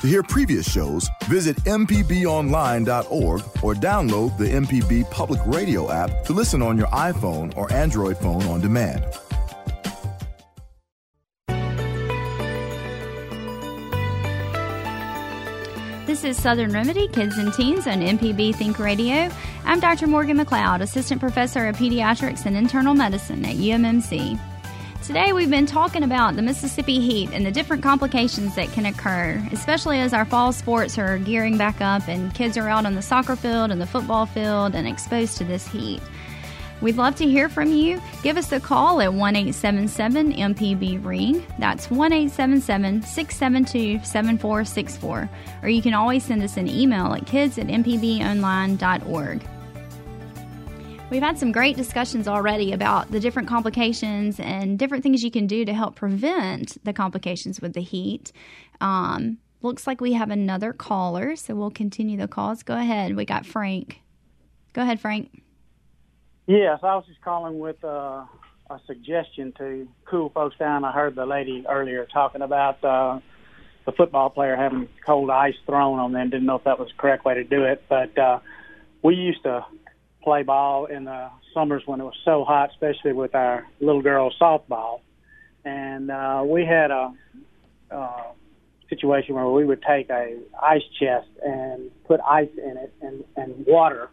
[0.00, 6.62] To hear previous shows, visit MPBOnline.org or download the MPB Public Radio app to listen
[6.62, 9.04] on your iPhone or Android phone on demand.
[16.06, 19.28] This is Southern Remedy Kids and Teens on MPB Think Radio.
[19.66, 20.06] I'm Dr.
[20.06, 24.40] Morgan McLeod, Assistant Professor of Pediatrics and Internal Medicine at UMMC.
[25.08, 29.42] Today, we've been talking about the Mississippi heat and the different complications that can occur,
[29.52, 33.00] especially as our fall sports are gearing back up and kids are out on the
[33.00, 36.02] soccer field and the football field and exposed to this heat.
[36.82, 38.02] We'd love to hear from you.
[38.22, 41.46] Give us a call at 1 877 MPB Ring.
[41.58, 45.30] That's 1 877 672 7464.
[45.62, 49.48] Or you can always send us an email at kids at mpbonline.org.
[51.10, 55.46] We've had some great discussions already about the different complications and different things you can
[55.46, 58.30] do to help prevent the complications with the heat.
[58.82, 62.62] Um, looks like we have another caller, so we'll continue the calls.
[62.62, 63.16] Go ahead.
[63.16, 64.02] We got Frank.
[64.74, 65.42] Go ahead, Frank.
[66.46, 68.24] Yes, I was just calling with uh,
[68.68, 70.84] a suggestion to cool folks down.
[70.84, 73.20] I heard the lady earlier talking about uh,
[73.86, 76.28] the football player having cold ice thrown on them.
[76.28, 78.40] Didn't know if that was the correct way to do it, but uh,
[79.02, 79.64] we used to
[80.28, 84.30] play ball in the summers when it was so hot, especially with our little girl
[84.38, 85.00] softball.
[85.64, 87.14] And uh, we had a
[87.90, 88.24] uh,
[88.90, 93.64] situation where we would take a ice chest and put ice in it and, and
[93.66, 94.10] water,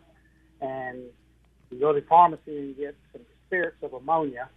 [0.62, 1.04] and
[1.82, 4.48] go to the pharmacy and get some spirits of ammonia,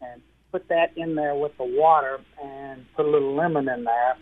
[0.00, 4.16] and put that in there with the water and put a little lemon in there.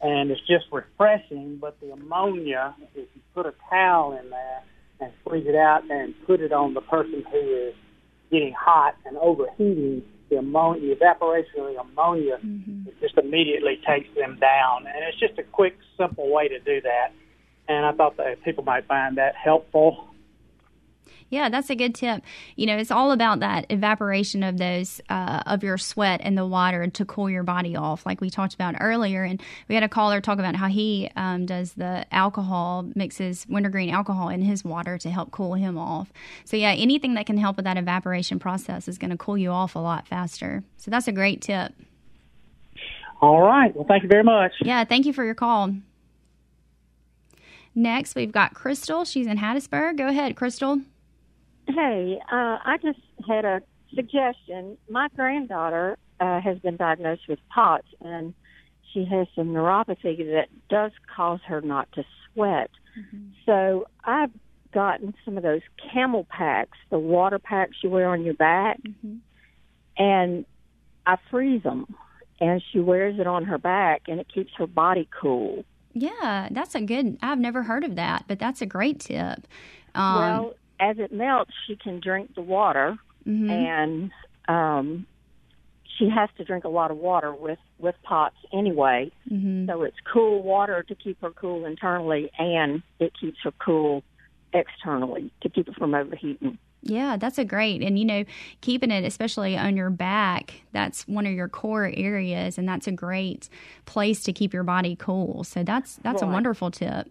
[0.00, 4.62] And it's just refreshing, but the ammonia, if you put a towel in there,
[5.00, 7.74] and squeeze it out and put it on the person who is
[8.30, 12.88] getting hot and overheating, the ammonia, the evaporation of the ammonia mm-hmm.
[13.00, 14.86] just immediately takes them down.
[14.86, 17.12] And it's just a quick, simple way to do that.
[17.68, 20.09] And I thought that people might find that helpful.
[21.30, 22.22] Yeah, that's a good tip.
[22.56, 26.44] You know, it's all about that evaporation of those uh, of your sweat and the
[26.44, 29.22] water to cool your body off, like we talked about earlier.
[29.22, 33.90] And we had a caller talk about how he um, does the alcohol mixes wintergreen
[33.90, 36.12] alcohol in his water to help cool him off.
[36.44, 39.50] So yeah, anything that can help with that evaporation process is going to cool you
[39.50, 40.64] off a lot faster.
[40.78, 41.72] So that's a great tip.
[43.20, 43.74] All right.
[43.76, 44.52] Well, thank you very much.
[44.62, 45.74] Yeah, thank you for your call.
[47.72, 49.04] Next, we've got Crystal.
[49.04, 49.96] She's in Hattiesburg.
[49.96, 50.80] Go ahead, Crystal.
[51.74, 53.62] Hey, uh, I just had a
[53.94, 54.76] suggestion.
[54.88, 58.34] My granddaughter uh, has been diagnosed with POTS, and
[58.92, 62.70] she has some neuropathy that does cause her not to sweat.
[62.98, 63.28] Mm-hmm.
[63.46, 64.30] So I've
[64.72, 65.62] gotten some of those
[65.92, 69.16] camel packs, the water packs you wear on your back, mm-hmm.
[69.96, 70.44] and
[71.06, 71.94] I freeze them.
[72.42, 75.62] And she wears it on her back, and it keeps her body cool.
[75.92, 77.18] Yeah, that's a good.
[77.20, 79.46] I've never heard of that, but that's a great tip.
[79.94, 83.50] Um, well, as it melts, she can drink the water, mm-hmm.
[83.50, 84.10] and
[84.48, 85.06] um,
[85.98, 89.12] she has to drink a lot of water with with POTS anyway.
[89.30, 89.68] Mm-hmm.
[89.68, 94.02] So it's cool water to keep her cool internally, and it keeps her cool
[94.52, 96.58] externally to keep it from overheating.
[96.82, 97.82] Yeah, that's a great.
[97.82, 98.24] And you know,
[98.62, 102.92] keeping it especially on your back, that's one of your core areas and that's a
[102.92, 103.48] great
[103.84, 105.44] place to keep your body cool.
[105.44, 106.28] So that's that's right.
[106.28, 107.06] a wonderful tip.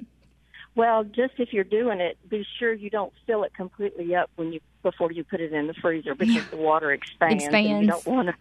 [0.75, 4.53] Well, just if you're doing it, be sure you don't fill it completely up when
[4.53, 6.45] you before you put it in the freezer because yeah.
[6.51, 7.43] the water expands.
[7.43, 7.85] Expands.
[7.85, 8.35] you don't want to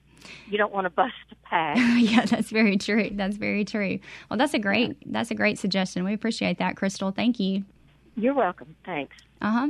[0.49, 1.77] you don't want to bust a pack.
[1.99, 3.11] yeah, that's very true.
[3.13, 3.99] That's very true.
[4.29, 6.05] Well, that's a great that's a great suggestion.
[6.05, 7.11] We appreciate that, Crystal.
[7.11, 7.65] Thank you.
[8.17, 8.77] You're welcome.
[8.85, 9.17] Thanks.
[9.41, 9.69] Uh huh.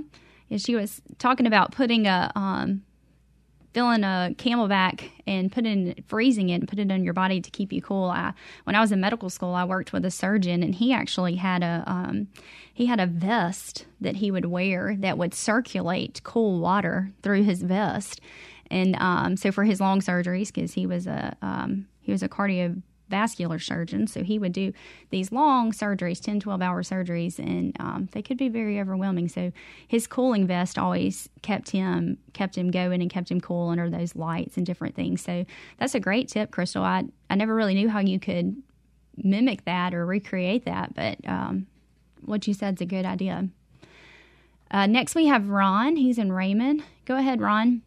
[0.48, 2.82] Yeah, she was talking about putting a um,
[3.74, 7.72] filling a CamelBak and putting freezing it and put it on your body to keep
[7.72, 8.04] you cool.
[8.04, 8.32] I,
[8.64, 11.62] when I was in medical school, I worked with a surgeon, and he actually had
[11.62, 12.28] a um,
[12.72, 17.62] he had a vest that he would wear that would circulate cool water through his
[17.62, 18.20] vest.
[18.70, 22.28] And um, so for his long surgeries, because he was a um, he was a
[22.28, 24.72] cardio vascular surgeon, so he would do
[25.10, 29.28] these long surgeries, 10, 12 hour surgeries, and um, they could be very overwhelming.
[29.28, 29.52] So
[29.86, 34.14] his cooling vest always kept him kept him going and kept him cool under those
[34.14, 35.22] lights and different things.
[35.22, 35.44] So
[35.78, 36.82] that's a great tip, Crystal.
[36.82, 38.62] I I never really knew how you could
[39.16, 41.66] mimic that or recreate that, but um,
[42.24, 43.48] what you said is a good idea.
[44.70, 45.96] Uh, next, we have Ron.
[45.96, 46.82] He's in Raymond.
[47.06, 47.82] Go ahead, Ron.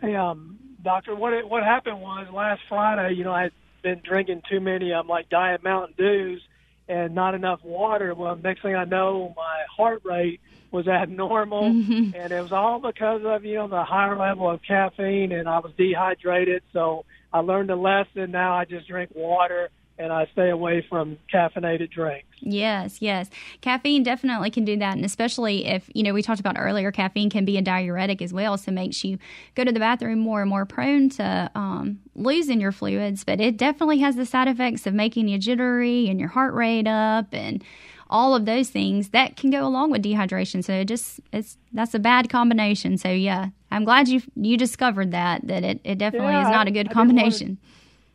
[0.00, 3.50] Hey, um, doctor, what it, what happened was last Friday, you know, I
[3.82, 6.42] been drinking too many um like Diet Mountain Dews
[6.88, 8.14] and not enough water.
[8.14, 12.14] Well, next thing I know, my heart rate was abnormal, mm-hmm.
[12.14, 15.58] and it was all because of you know the higher level of caffeine, and I
[15.58, 16.62] was dehydrated.
[16.72, 18.30] So I learned a lesson.
[18.30, 22.28] Now I just drink water and I stay away from caffeinated drinks.
[22.40, 23.28] Yes, yes.
[23.60, 24.96] Caffeine definitely can do that.
[24.96, 28.32] And especially if, you know, we talked about earlier, caffeine can be a diuretic as
[28.32, 28.56] well.
[28.56, 29.18] So makes you
[29.56, 33.24] go to the bathroom more and more prone to um, losing your fluids.
[33.24, 36.86] But it definitely has the side effects of making you jittery and your heart rate
[36.86, 37.64] up and
[38.10, 40.64] all of those things that can go along with dehydration.
[40.64, 42.96] So it just, it's, that's a bad combination.
[42.96, 46.68] So yeah, I'm glad you, you discovered that, that it, it definitely yeah, is not
[46.68, 47.58] a good combination.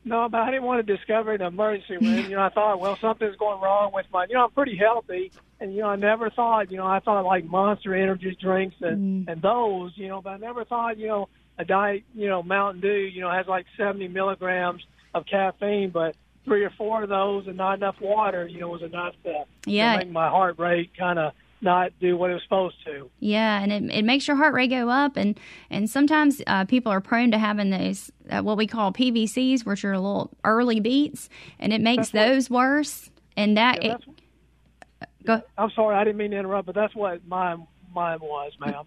[0.05, 2.25] No, but I didn't want to discover an emergency room.
[2.29, 4.25] You know, I thought, well, something's going wrong with my.
[4.29, 6.71] You know, I'm pretty healthy, and you know, I never thought.
[6.71, 9.31] You know, I thought like Monster Energy drinks and mm.
[9.31, 9.91] and those.
[9.95, 10.97] You know, but I never thought.
[10.97, 12.03] You know, a diet.
[12.13, 12.87] You know, Mountain Dew.
[12.89, 14.83] You know, has like 70 milligrams
[15.13, 18.47] of caffeine, but three or four of those and not enough water.
[18.47, 19.93] You know, was enough to, yeah.
[19.93, 21.33] to make my heart rate kind of
[21.63, 23.09] not do what it was supposed to.
[23.19, 25.39] Yeah, and it, it makes your heart rate go up, and
[25.69, 29.83] and sometimes uh, people are prone to having those uh, what we call PVCs, which
[29.85, 33.09] are little early beats, and it makes that's those what, worse.
[33.35, 34.03] And that yeah, it,
[35.25, 35.41] go.
[35.57, 38.85] I'm sorry, I didn't mean to interrupt, but that's what mine mine was, ma'am.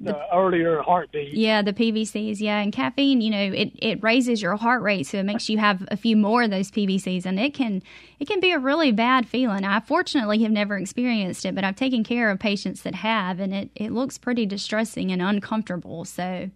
[0.00, 1.34] The earlier heartbeat.
[1.34, 2.40] Yeah, the PVCs.
[2.40, 5.58] Yeah, and caffeine, you know, it, it raises your heart rate, so it makes you
[5.58, 7.82] have a few more of those PVCs, and it can
[8.18, 9.64] it can be a really bad feeling.
[9.64, 13.54] I fortunately have never experienced it, but I've taken care of patients that have, and
[13.54, 16.06] it it looks pretty distressing and uncomfortable.
[16.06, 16.50] So,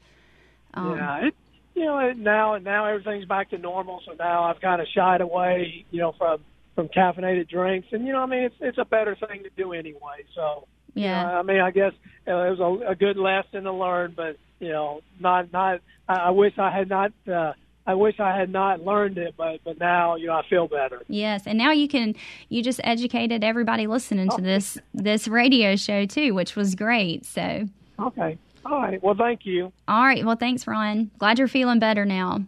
[0.72, 1.34] um, yeah, it,
[1.74, 5.20] you know, it, now now everything's back to normal, so now I've kind of shied
[5.20, 6.40] away, you know, from
[6.74, 9.74] from caffeinated drinks, and you know, I mean, it's it's a better thing to do
[9.74, 10.24] anyway.
[10.34, 11.20] So yeah.
[11.20, 11.92] You know, I mean, I guess
[12.26, 15.80] uh, it was a, a good lesson to learn, but you know, not not.
[16.08, 17.12] I, I wish I had not.
[17.30, 17.52] Uh,
[17.86, 21.02] I wish I had not learned it, but but now you know I feel better.
[21.08, 22.14] Yes, and now you can
[22.48, 27.26] you just educated everybody listening to this this radio show too, which was great.
[27.26, 27.66] So
[27.98, 29.02] okay, all right.
[29.02, 29.72] Well, thank you.
[29.86, 30.24] All right.
[30.24, 31.10] Well, thanks, Ron.
[31.18, 32.44] Glad you're feeling better now.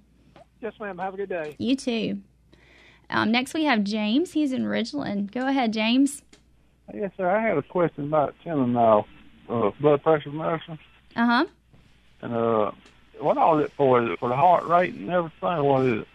[0.62, 0.98] Yes, ma'am.
[0.98, 1.54] Have a good day.
[1.58, 2.20] You too.
[3.10, 4.32] Um, next, we have James.
[4.32, 5.30] He's in Ridgeland.
[5.32, 6.22] Go ahead, James.
[6.94, 7.28] Yes, sir.
[7.28, 9.04] I had a question about Tylenol,
[9.48, 10.78] uh, blood pressure medicine.
[11.14, 11.44] Uh huh.
[12.22, 12.70] And uh,
[13.18, 14.02] what all is it for?
[14.02, 15.64] Is it for the heart rate and everything?
[15.64, 16.08] What is it?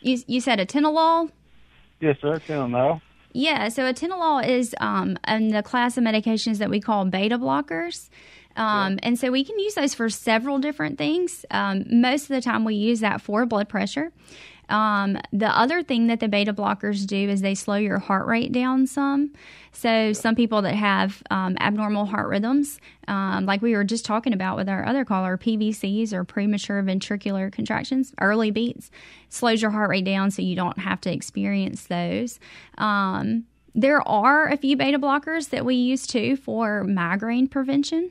[0.00, 1.30] You you said atenolol.
[2.00, 2.38] Yes, sir.
[2.38, 3.00] Tylenol.
[3.32, 8.08] Yeah, so atenolol is um, in the class of medications that we call beta blockers.
[8.56, 8.98] Um, yeah.
[9.04, 11.44] And so we can use those for several different things.
[11.50, 14.12] Um, most of the time, we use that for blood pressure.
[14.68, 18.52] Um, the other thing that the beta blockers do is they slow your heart rate
[18.52, 19.32] down some.
[19.72, 24.32] So, some people that have um, abnormal heart rhythms, um, like we were just talking
[24.32, 28.90] about with our other caller, PVCs or premature ventricular contractions, early beats,
[29.28, 32.40] slows your heart rate down so you don't have to experience those.
[32.76, 33.44] Um,
[33.74, 38.10] there are a few beta blockers that we use too for migraine prevention.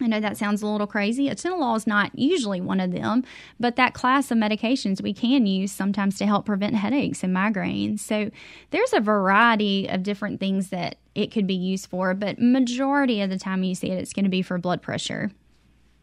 [0.00, 1.28] I know that sounds a little crazy.
[1.28, 3.24] Atenolol is not usually one of them,
[3.58, 8.00] but that class of medications we can use sometimes to help prevent headaches and migraines.
[8.00, 8.30] So
[8.70, 13.30] there's a variety of different things that it could be used for, but majority of
[13.30, 15.30] the time you see it, it's going to be for blood pressure.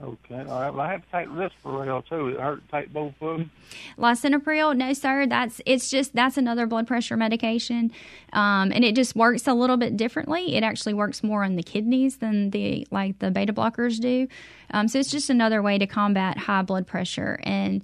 [0.03, 0.69] Okay, all right.
[0.69, 2.27] Well, I have to take Lisinopril too.
[2.29, 3.51] It hurt to take both of them.
[3.97, 5.25] Lisinopril, no, sir.
[5.25, 7.89] That's it's just that's another blood pressure medication,
[8.33, 10.55] um, and it just works a little bit differently.
[10.55, 14.27] It actually works more on the kidneys than the like the beta blockers do.
[14.71, 17.81] Um, so it's just another way to combat high blood pressure and.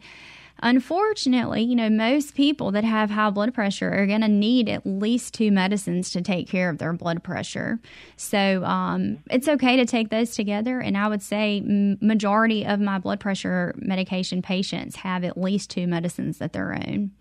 [0.61, 4.85] Unfortunately, you know, most people that have high blood pressure are going to need at
[4.85, 7.79] least two medicines to take care of their blood pressure.
[8.17, 10.79] So um, it's okay to take those together.
[10.79, 15.87] And I would say majority of my blood pressure medication patients have at least two
[15.87, 17.11] medicines that they're on.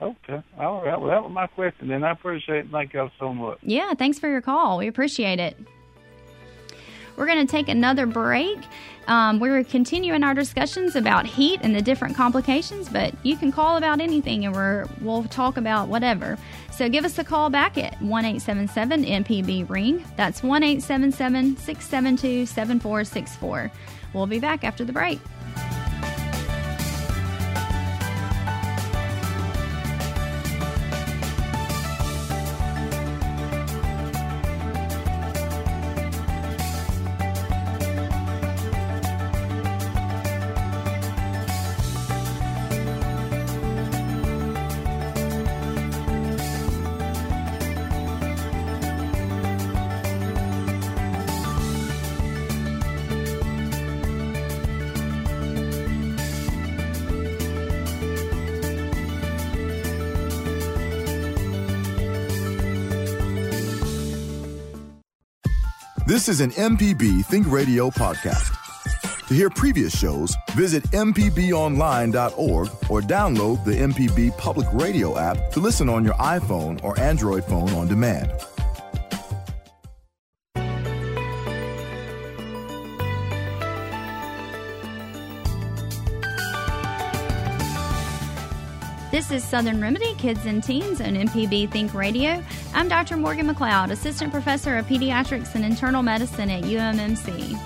[0.00, 0.42] Okay.
[0.58, 0.98] All right.
[0.98, 2.70] Well, that was my question, and I appreciate it.
[2.70, 3.58] Thank you so much.
[3.62, 3.92] Yeah.
[3.94, 4.78] Thanks for your call.
[4.78, 5.56] We appreciate it.
[7.16, 8.58] We're going to take another break.
[9.10, 13.76] Um, we're continuing our discussions about heat and the different complications, but you can call
[13.76, 16.38] about anything and we're, we'll talk about whatever.
[16.70, 20.04] So give us a call back at 1 877 MPB Ring.
[20.16, 23.72] That's 1 877 672 7464.
[24.14, 25.18] We'll be back after the break.
[66.20, 68.54] This is an MPB Think Radio podcast.
[69.28, 75.88] To hear previous shows, visit MPBOnline.org or download the MPB Public Radio app to listen
[75.88, 78.30] on your iPhone or Android phone on demand.
[89.10, 92.44] This is Southern Remedy Kids and Teens on MPB Think Radio.
[92.72, 93.16] I'm Dr.
[93.16, 97.58] Morgan McLeod, Assistant Professor of Pediatrics and Internal Medicine at UMMC.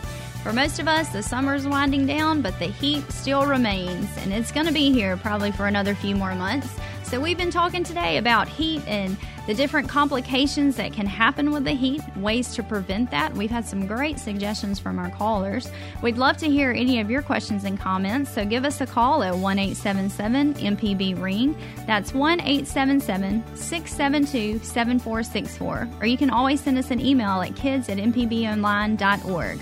[0.43, 4.33] For most of us, the summer is winding down, but the heat still remains, and
[4.33, 6.79] it's going to be here probably for another few more months.
[7.15, 11.62] So, we've been talking today about heat and the different complications that can happen with
[11.62, 13.33] the heat, ways to prevent that.
[13.35, 15.71] We've had some great suggestions from our callers.
[16.03, 19.23] We'd love to hear any of your questions and comments, so give us a call
[19.23, 21.57] at 1 877 MPB Ring.
[21.87, 25.89] That's 1 877 672 7464.
[26.01, 29.61] Or you can always send us an email at kids at mpbonline.org.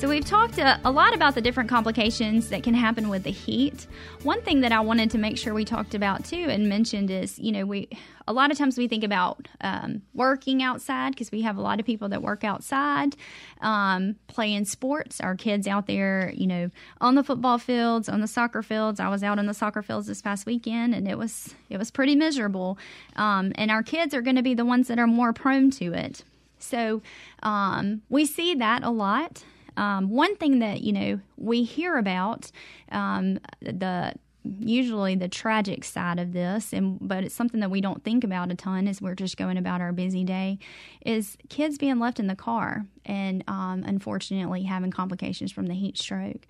[0.00, 3.30] So, we've talked a, a, lot about the different complications that can happen with the
[3.30, 3.86] heat.
[4.22, 7.38] One thing that I wanted to make sure we talked about too and mentioned is,
[7.38, 7.86] you know, we
[8.26, 11.80] a lot of times we think about um, working outside because we have a lot
[11.80, 13.14] of people that work outside,
[13.60, 15.20] um, playing sports.
[15.20, 16.70] Our kids out there, you know,
[17.02, 19.00] on the football fields, on the soccer fields.
[19.00, 21.90] I was out on the soccer fields this past weekend, and it was it was
[21.90, 22.78] pretty miserable.
[23.16, 25.92] Um, and our kids are going to be the ones that are more prone to
[25.92, 26.24] it.
[26.58, 27.02] So
[27.42, 29.44] um, we see that a lot.
[29.80, 32.50] Um, one thing that you know we hear about
[32.92, 34.14] um, the
[34.44, 38.50] usually the tragic side of this and but it's something that we don't think about
[38.50, 40.58] a ton as we're just going about our busy day
[41.04, 45.96] is kids being left in the car and um, unfortunately having complications from the heat
[45.96, 46.46] stroke.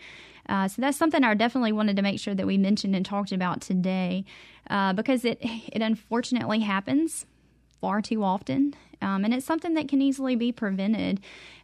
[0.48, 3.32] Uh, so that's something I definitely wanted to make sure that we mentioned and talked
[3.32, 4.24] about today
[4.68, 7.26] uh, because it it unfortunately happens
[7.80, 11.20] far too often um, and it's something that can easily be prevented.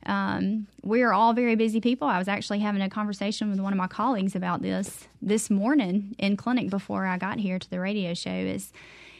[0.07, 2.09] Um, we are all very busy people.
[2.09, 6.15] I was actually having a conversation with one of my colleagues about this this morning
[6.19, 8.31] in clinic before I got here to the radio show.
[8.31, 8.73] Is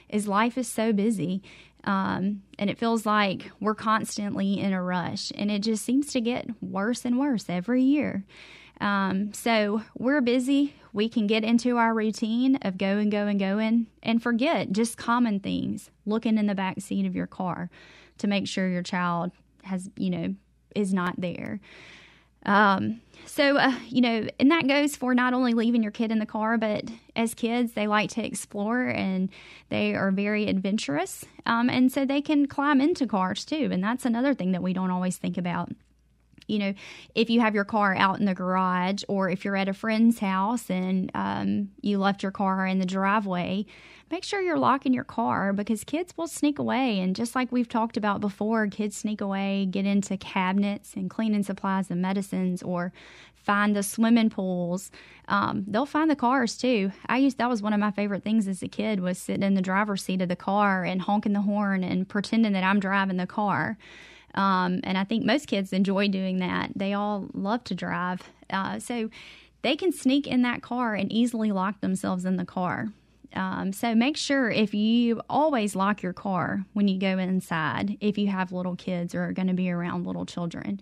[0.09, 1.43] is life is so busy,
[1.85, 6.21] um, and it feels like we're constantly in a rush, and it just seems to
[6.21, 8.25] get worse and worse every year.
[8.81, 10.75] Um, so we're busy.
[10.97, 15.91] We can get into our routine of going, going, going, and forget just common things.
[16.07, 17.69] Looking in the back seat of your car,
[18.17, 19.31] to make sure your child
[19.65, 20.35] has, you know,
[20.75, 21.61] is not there.
[22.47, 26.19] Um, so, uh, you know, and that goes for not only leaving your kid in
[26.19, 26.85] the car, but
[27.15, 29.29] as kids, they like to explore and
[29.69, 31.27] they are very adventurous.
[31.45, 33.69] Um, and so they can climb into cars too.
[33.71, 35.73] And that's another thing that we don't always think about
[36.47, 36.75] you know,
[37.15, 40.19] if you have your car out in the garage or if you're at a friend's
[40.19, 43.67] house and um, you left your car in the driveway,
[44.11, 47.01] make sure you're locking your car because kids will sneak away.
[47.01, 51.43] And just like we've talked about before, kids sneak away, get into cabinets and cleaning
[51.43, 52.93] supplies and medicines or
[53.35, 54.91] find the swimming pools.
[55.29, 56.93] Um, they'll find the cars too.
[57.07, 59.55] I used that was one of my favorite things as a kid was sitting in
[59.55, 63.17] the driver's seat of the car and honking the horn and pretending that I'm driving
[63.17, 63.79] the car.
[64.37, 66.71] Um, and I think most kids enjoy doing that.
[66.77, 68.23] They all love to drive.
[68.51, 69.11] Uh, so
[69.63, 72.89] they can sneak in that car and easily lock themselves in the car.
[73.35, 78.17] Um, so make sure if you always lock your car when you go inside, if
[78.17, 80.81] you have little kids or are going to be around little children,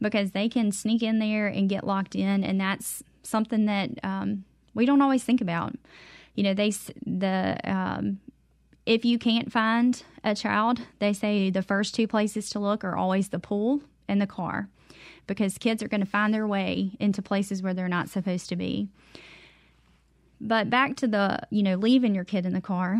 [0.00, 2.42] because they can sneak in there and get locked in.
[2.42, 4.44] And that's something that um,
[4.74, 5.74] we don't always think about.
[6.34, 6.70] You know, they
[7.06, 8.18] the um,
[8.86, 12.96] if you can't find a child, they say the first two places to look are
[12.96, 14.68] always the pool and the car
[15.26, 18.56] because kids are going to find their way into places where they're not supposed to
[18.56, 18.88] be.
[20.40, 22.98] But back to the, you know, leaving your kid in the car.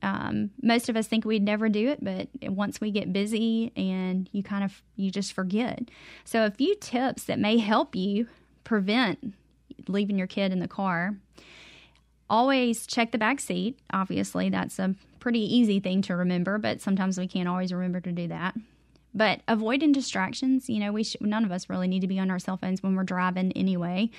[0.00, 4.28] Um, most of us think we'd never do it, but once we get busy and
[4.32, 5.90] you kind of, you just forget.
[6.24, 8.28] So, a few tips that may help you
[8.62, 9.34] prevent
[9.88, 11.16] leaving your kid in the car
[12.30, 13.78] always check the back seat.
[13.92, 18.12] Obviously, that's a pretty easy thing to remember, but sometimes we can't always remember to
[18.12, 18.54] do that.
[19.14, 22.38] But avoiding distractions, you know, we none of us really need to be on our
[22.38, 24.10] cell phones when we're driving anyway.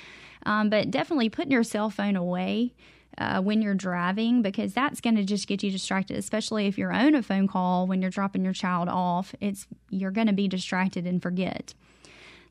[0.46, 2.74] Um, but definitely putting your cell phone away
[3.18, 6.92] uh, when you're driving because that's going to just get you distracted, especially if you're
[6.92, 9.36] on a phone call when you're dropping your child off.
[9.40, 11.74] It's you're going to be distracted and forget.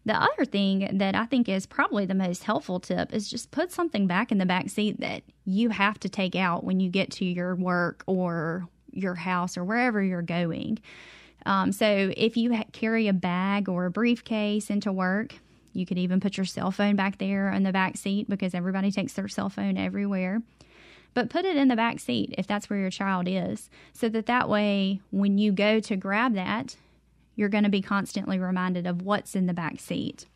[0.08, 3.70] The other thing that I think is probably the most helpful tip is just put
[3.70, 7.10] something back in the back seat that you have to take out when you get
[7.10, 10.78] to your work or your house or wherever you're going.
[11.44, 15.34] Um, so if you ha- carry a bag or a briefcase into work,
[15.74, 18.90] you could even put your cell phone back there in the back seat because everybody
[18.90, 20.40] takes their cell phone everywhere.
[21.12, 24.24] But put it in the back seat if that's where your child is, so that
[24.24, 26.76] that way when you go to grab that,
[27.38, 30.26] you're going to be constantly reminded of what's in the back seat.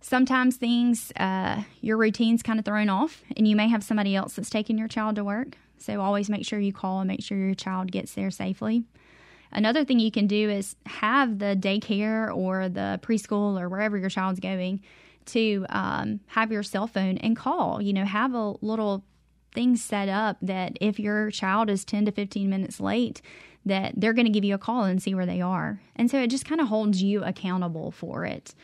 [0.00, 4.34] Sometimes things, uh, your routine's kind of thrown off, and you may have somebody else
[4.34, 5.56] that's taking your child to work.
[5.78, 8.82] So always make sure you call and make sure your child gets there safely.
[9.52, 14.10] Another thing you can do is have the daycare or the preschool or wherever your
[14.10, 14.80] child's going
[15.26, 17.80] to um, have your cell phone and call.
[17.80, 19.04] You know, have a little
[19.54, 23.22] thing set up that if your child is 10 to 15 minutes late,
[23.66, 25.80] that they're going to give you a call and see where they are.
[25.96, 28.54] And so it just kind of holds you accountable for it.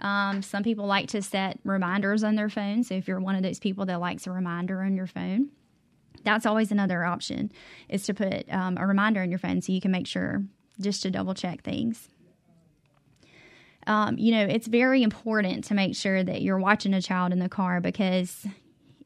[0.00, 2.84] Um, some people like to set reminders on their phone.
[2.84, 5.50] So if you're one of those people that likes a reminder on your phone,
[6.24, 7.50] that's always another option
[7.88, 10.42] is to put um, a reminder on your phone so you can make sure
[10.80, 12.08] just to double check things.
[13.86, 17.38] Um, you know, it's very important to make sure that you're watching a child in
[17.38, 18.46] the car because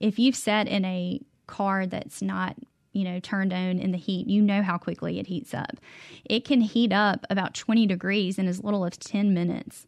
[0.01, 2.57] if you've sat in a car that's not
[2.95, 5.77] you know, turned on in the heat, you know how quickly it heats up.
[6.25, 9.87] It can heat up about 20 degrees in as little as 10 minutes.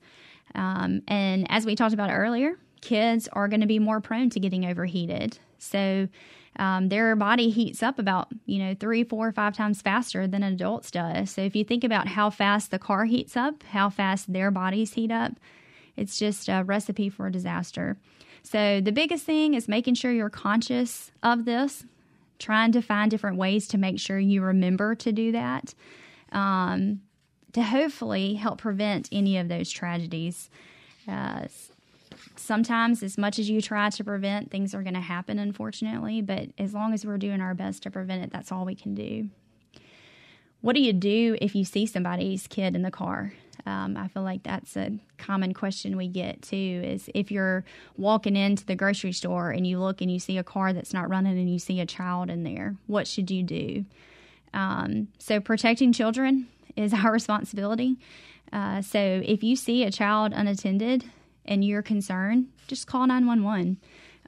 [0.54, 4.40] Um, and as we talked about earlier, kids are going to be more prone to
[4.40, 5.38] getting overheated.
[5.58, 6.08] So
[6.58, 10.90] um, their body heats up about, you know, three, four, five times faster than adults
[10.90, 11.30] does.
[11.30, 14.94] So if you think about how fast the car heats up, how fast their bodies
[14.94, 15.32] heat up,
[15.96, 17.96] it's just a recipe for a disaster.
[18.42, 21.84] So the biggest thing is making sure you're conscious of this
[22.38, 25.74] trying to find different ways to make sure you remember to do that
[26.32, 27.00] um,
[27.52, 30.50] to hopefully help prevent any of those tragedies.
[31.08, 31.46] Uh,
[32.36, 36.48] sometimes, as much as you try to prevent, things are going to happen, unfortunately, but
[36.58, 39.28] as long as we're doing our best to prevent it, that's all we can do.
[40.60, 43.32] What do you do if you see somebody's kid in the car?
[43.66, 46.82] Um, I feel like that's a common question we get too.
[46.84, 47.64] Is if you're
[47.96, 51.08] walking into the grocery store and you look and you see a car that's not
[51.08, 53.84] running and you see a child in there, what should you do?
[54.54, 56.46] Um, so protecting children
[56.76, 57.96] is our responsibility.
[58.52, 61.04] Uh, so if you see a child unattended
[61.44, 63.78] and you're concerned, just call 911.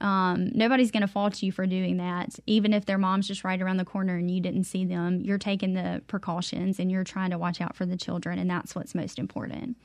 [0.01, 2.39] Um, nobody's going to fault you for doing that.
[2.47, 5.39] Even if their mom's just right around the corner and you didn't see them, you're
[5.39, 8.95] taking the precautions and you're trying to watch out for the children, and that's what's
[8.95, 9.77] most important.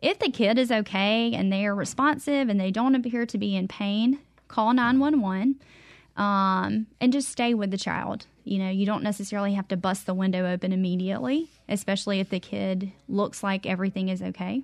[0.00, 3.56] If the kid is okay and they are responsive and they don't appear to be
[3.56, 5.60] in pain, call 911
[6.16, 8.26] um, and just stay with the child.
[8.44, 12.40] You know, you don't necessarily have to bust the window open immediately, especially if the
[12.40, 14.62] kid looks like everything is okay.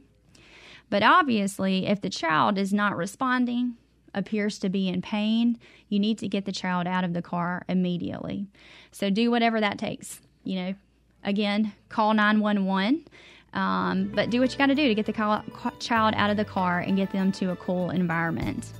[0.90, 3.76] But obviously, if the child is not responding,
[4.14, 5.58] appears to be in pain,
[5.88, 8.46] you need to get the child out of the car immediately.
[8.92, 10.20] So do whatever that takes.
[10.44, 10.74] You know,
[11.22, 13.06] again, call 911.
[13.52, 16.44] Um, but do what you got to do to get the child out of the
[16.44, 18.72] car and get them to a cool environment.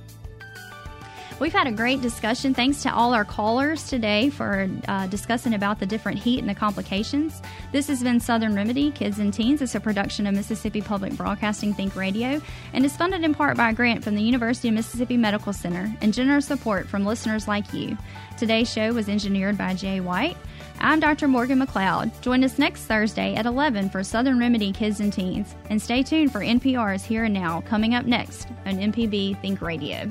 [1.37, 2.53] We've had a great discussion.
[2.53, 6.55] Thanks to all our callers today for uh, discussing about the different heat and the
[6.55, 7.41] complications.
[7.73, 9.61] This has been Southern Remedy Kids and Teens.
[9.61, 13.71] It's a production of Mississippi Public Broadcasting Think Radio and is funded in part by
[13.71, 17.73] a grant from the University of Mississippi Medical Center and generous support from listeners like
[17.73, 17.97] you.
[18.37, 20.37] Today's show was engineered by Jay White.
[20.79, 21.27] I'm Dr.
[21.27, 22.17] Morgan McLeod.
[22.21, 25.53] Join us next Thursday at 11 for Southern Remedy Kids and Teens.
[25.69, 30.09] And stay tuned for NPR's Here and Now coming up next on MPB Think Radio.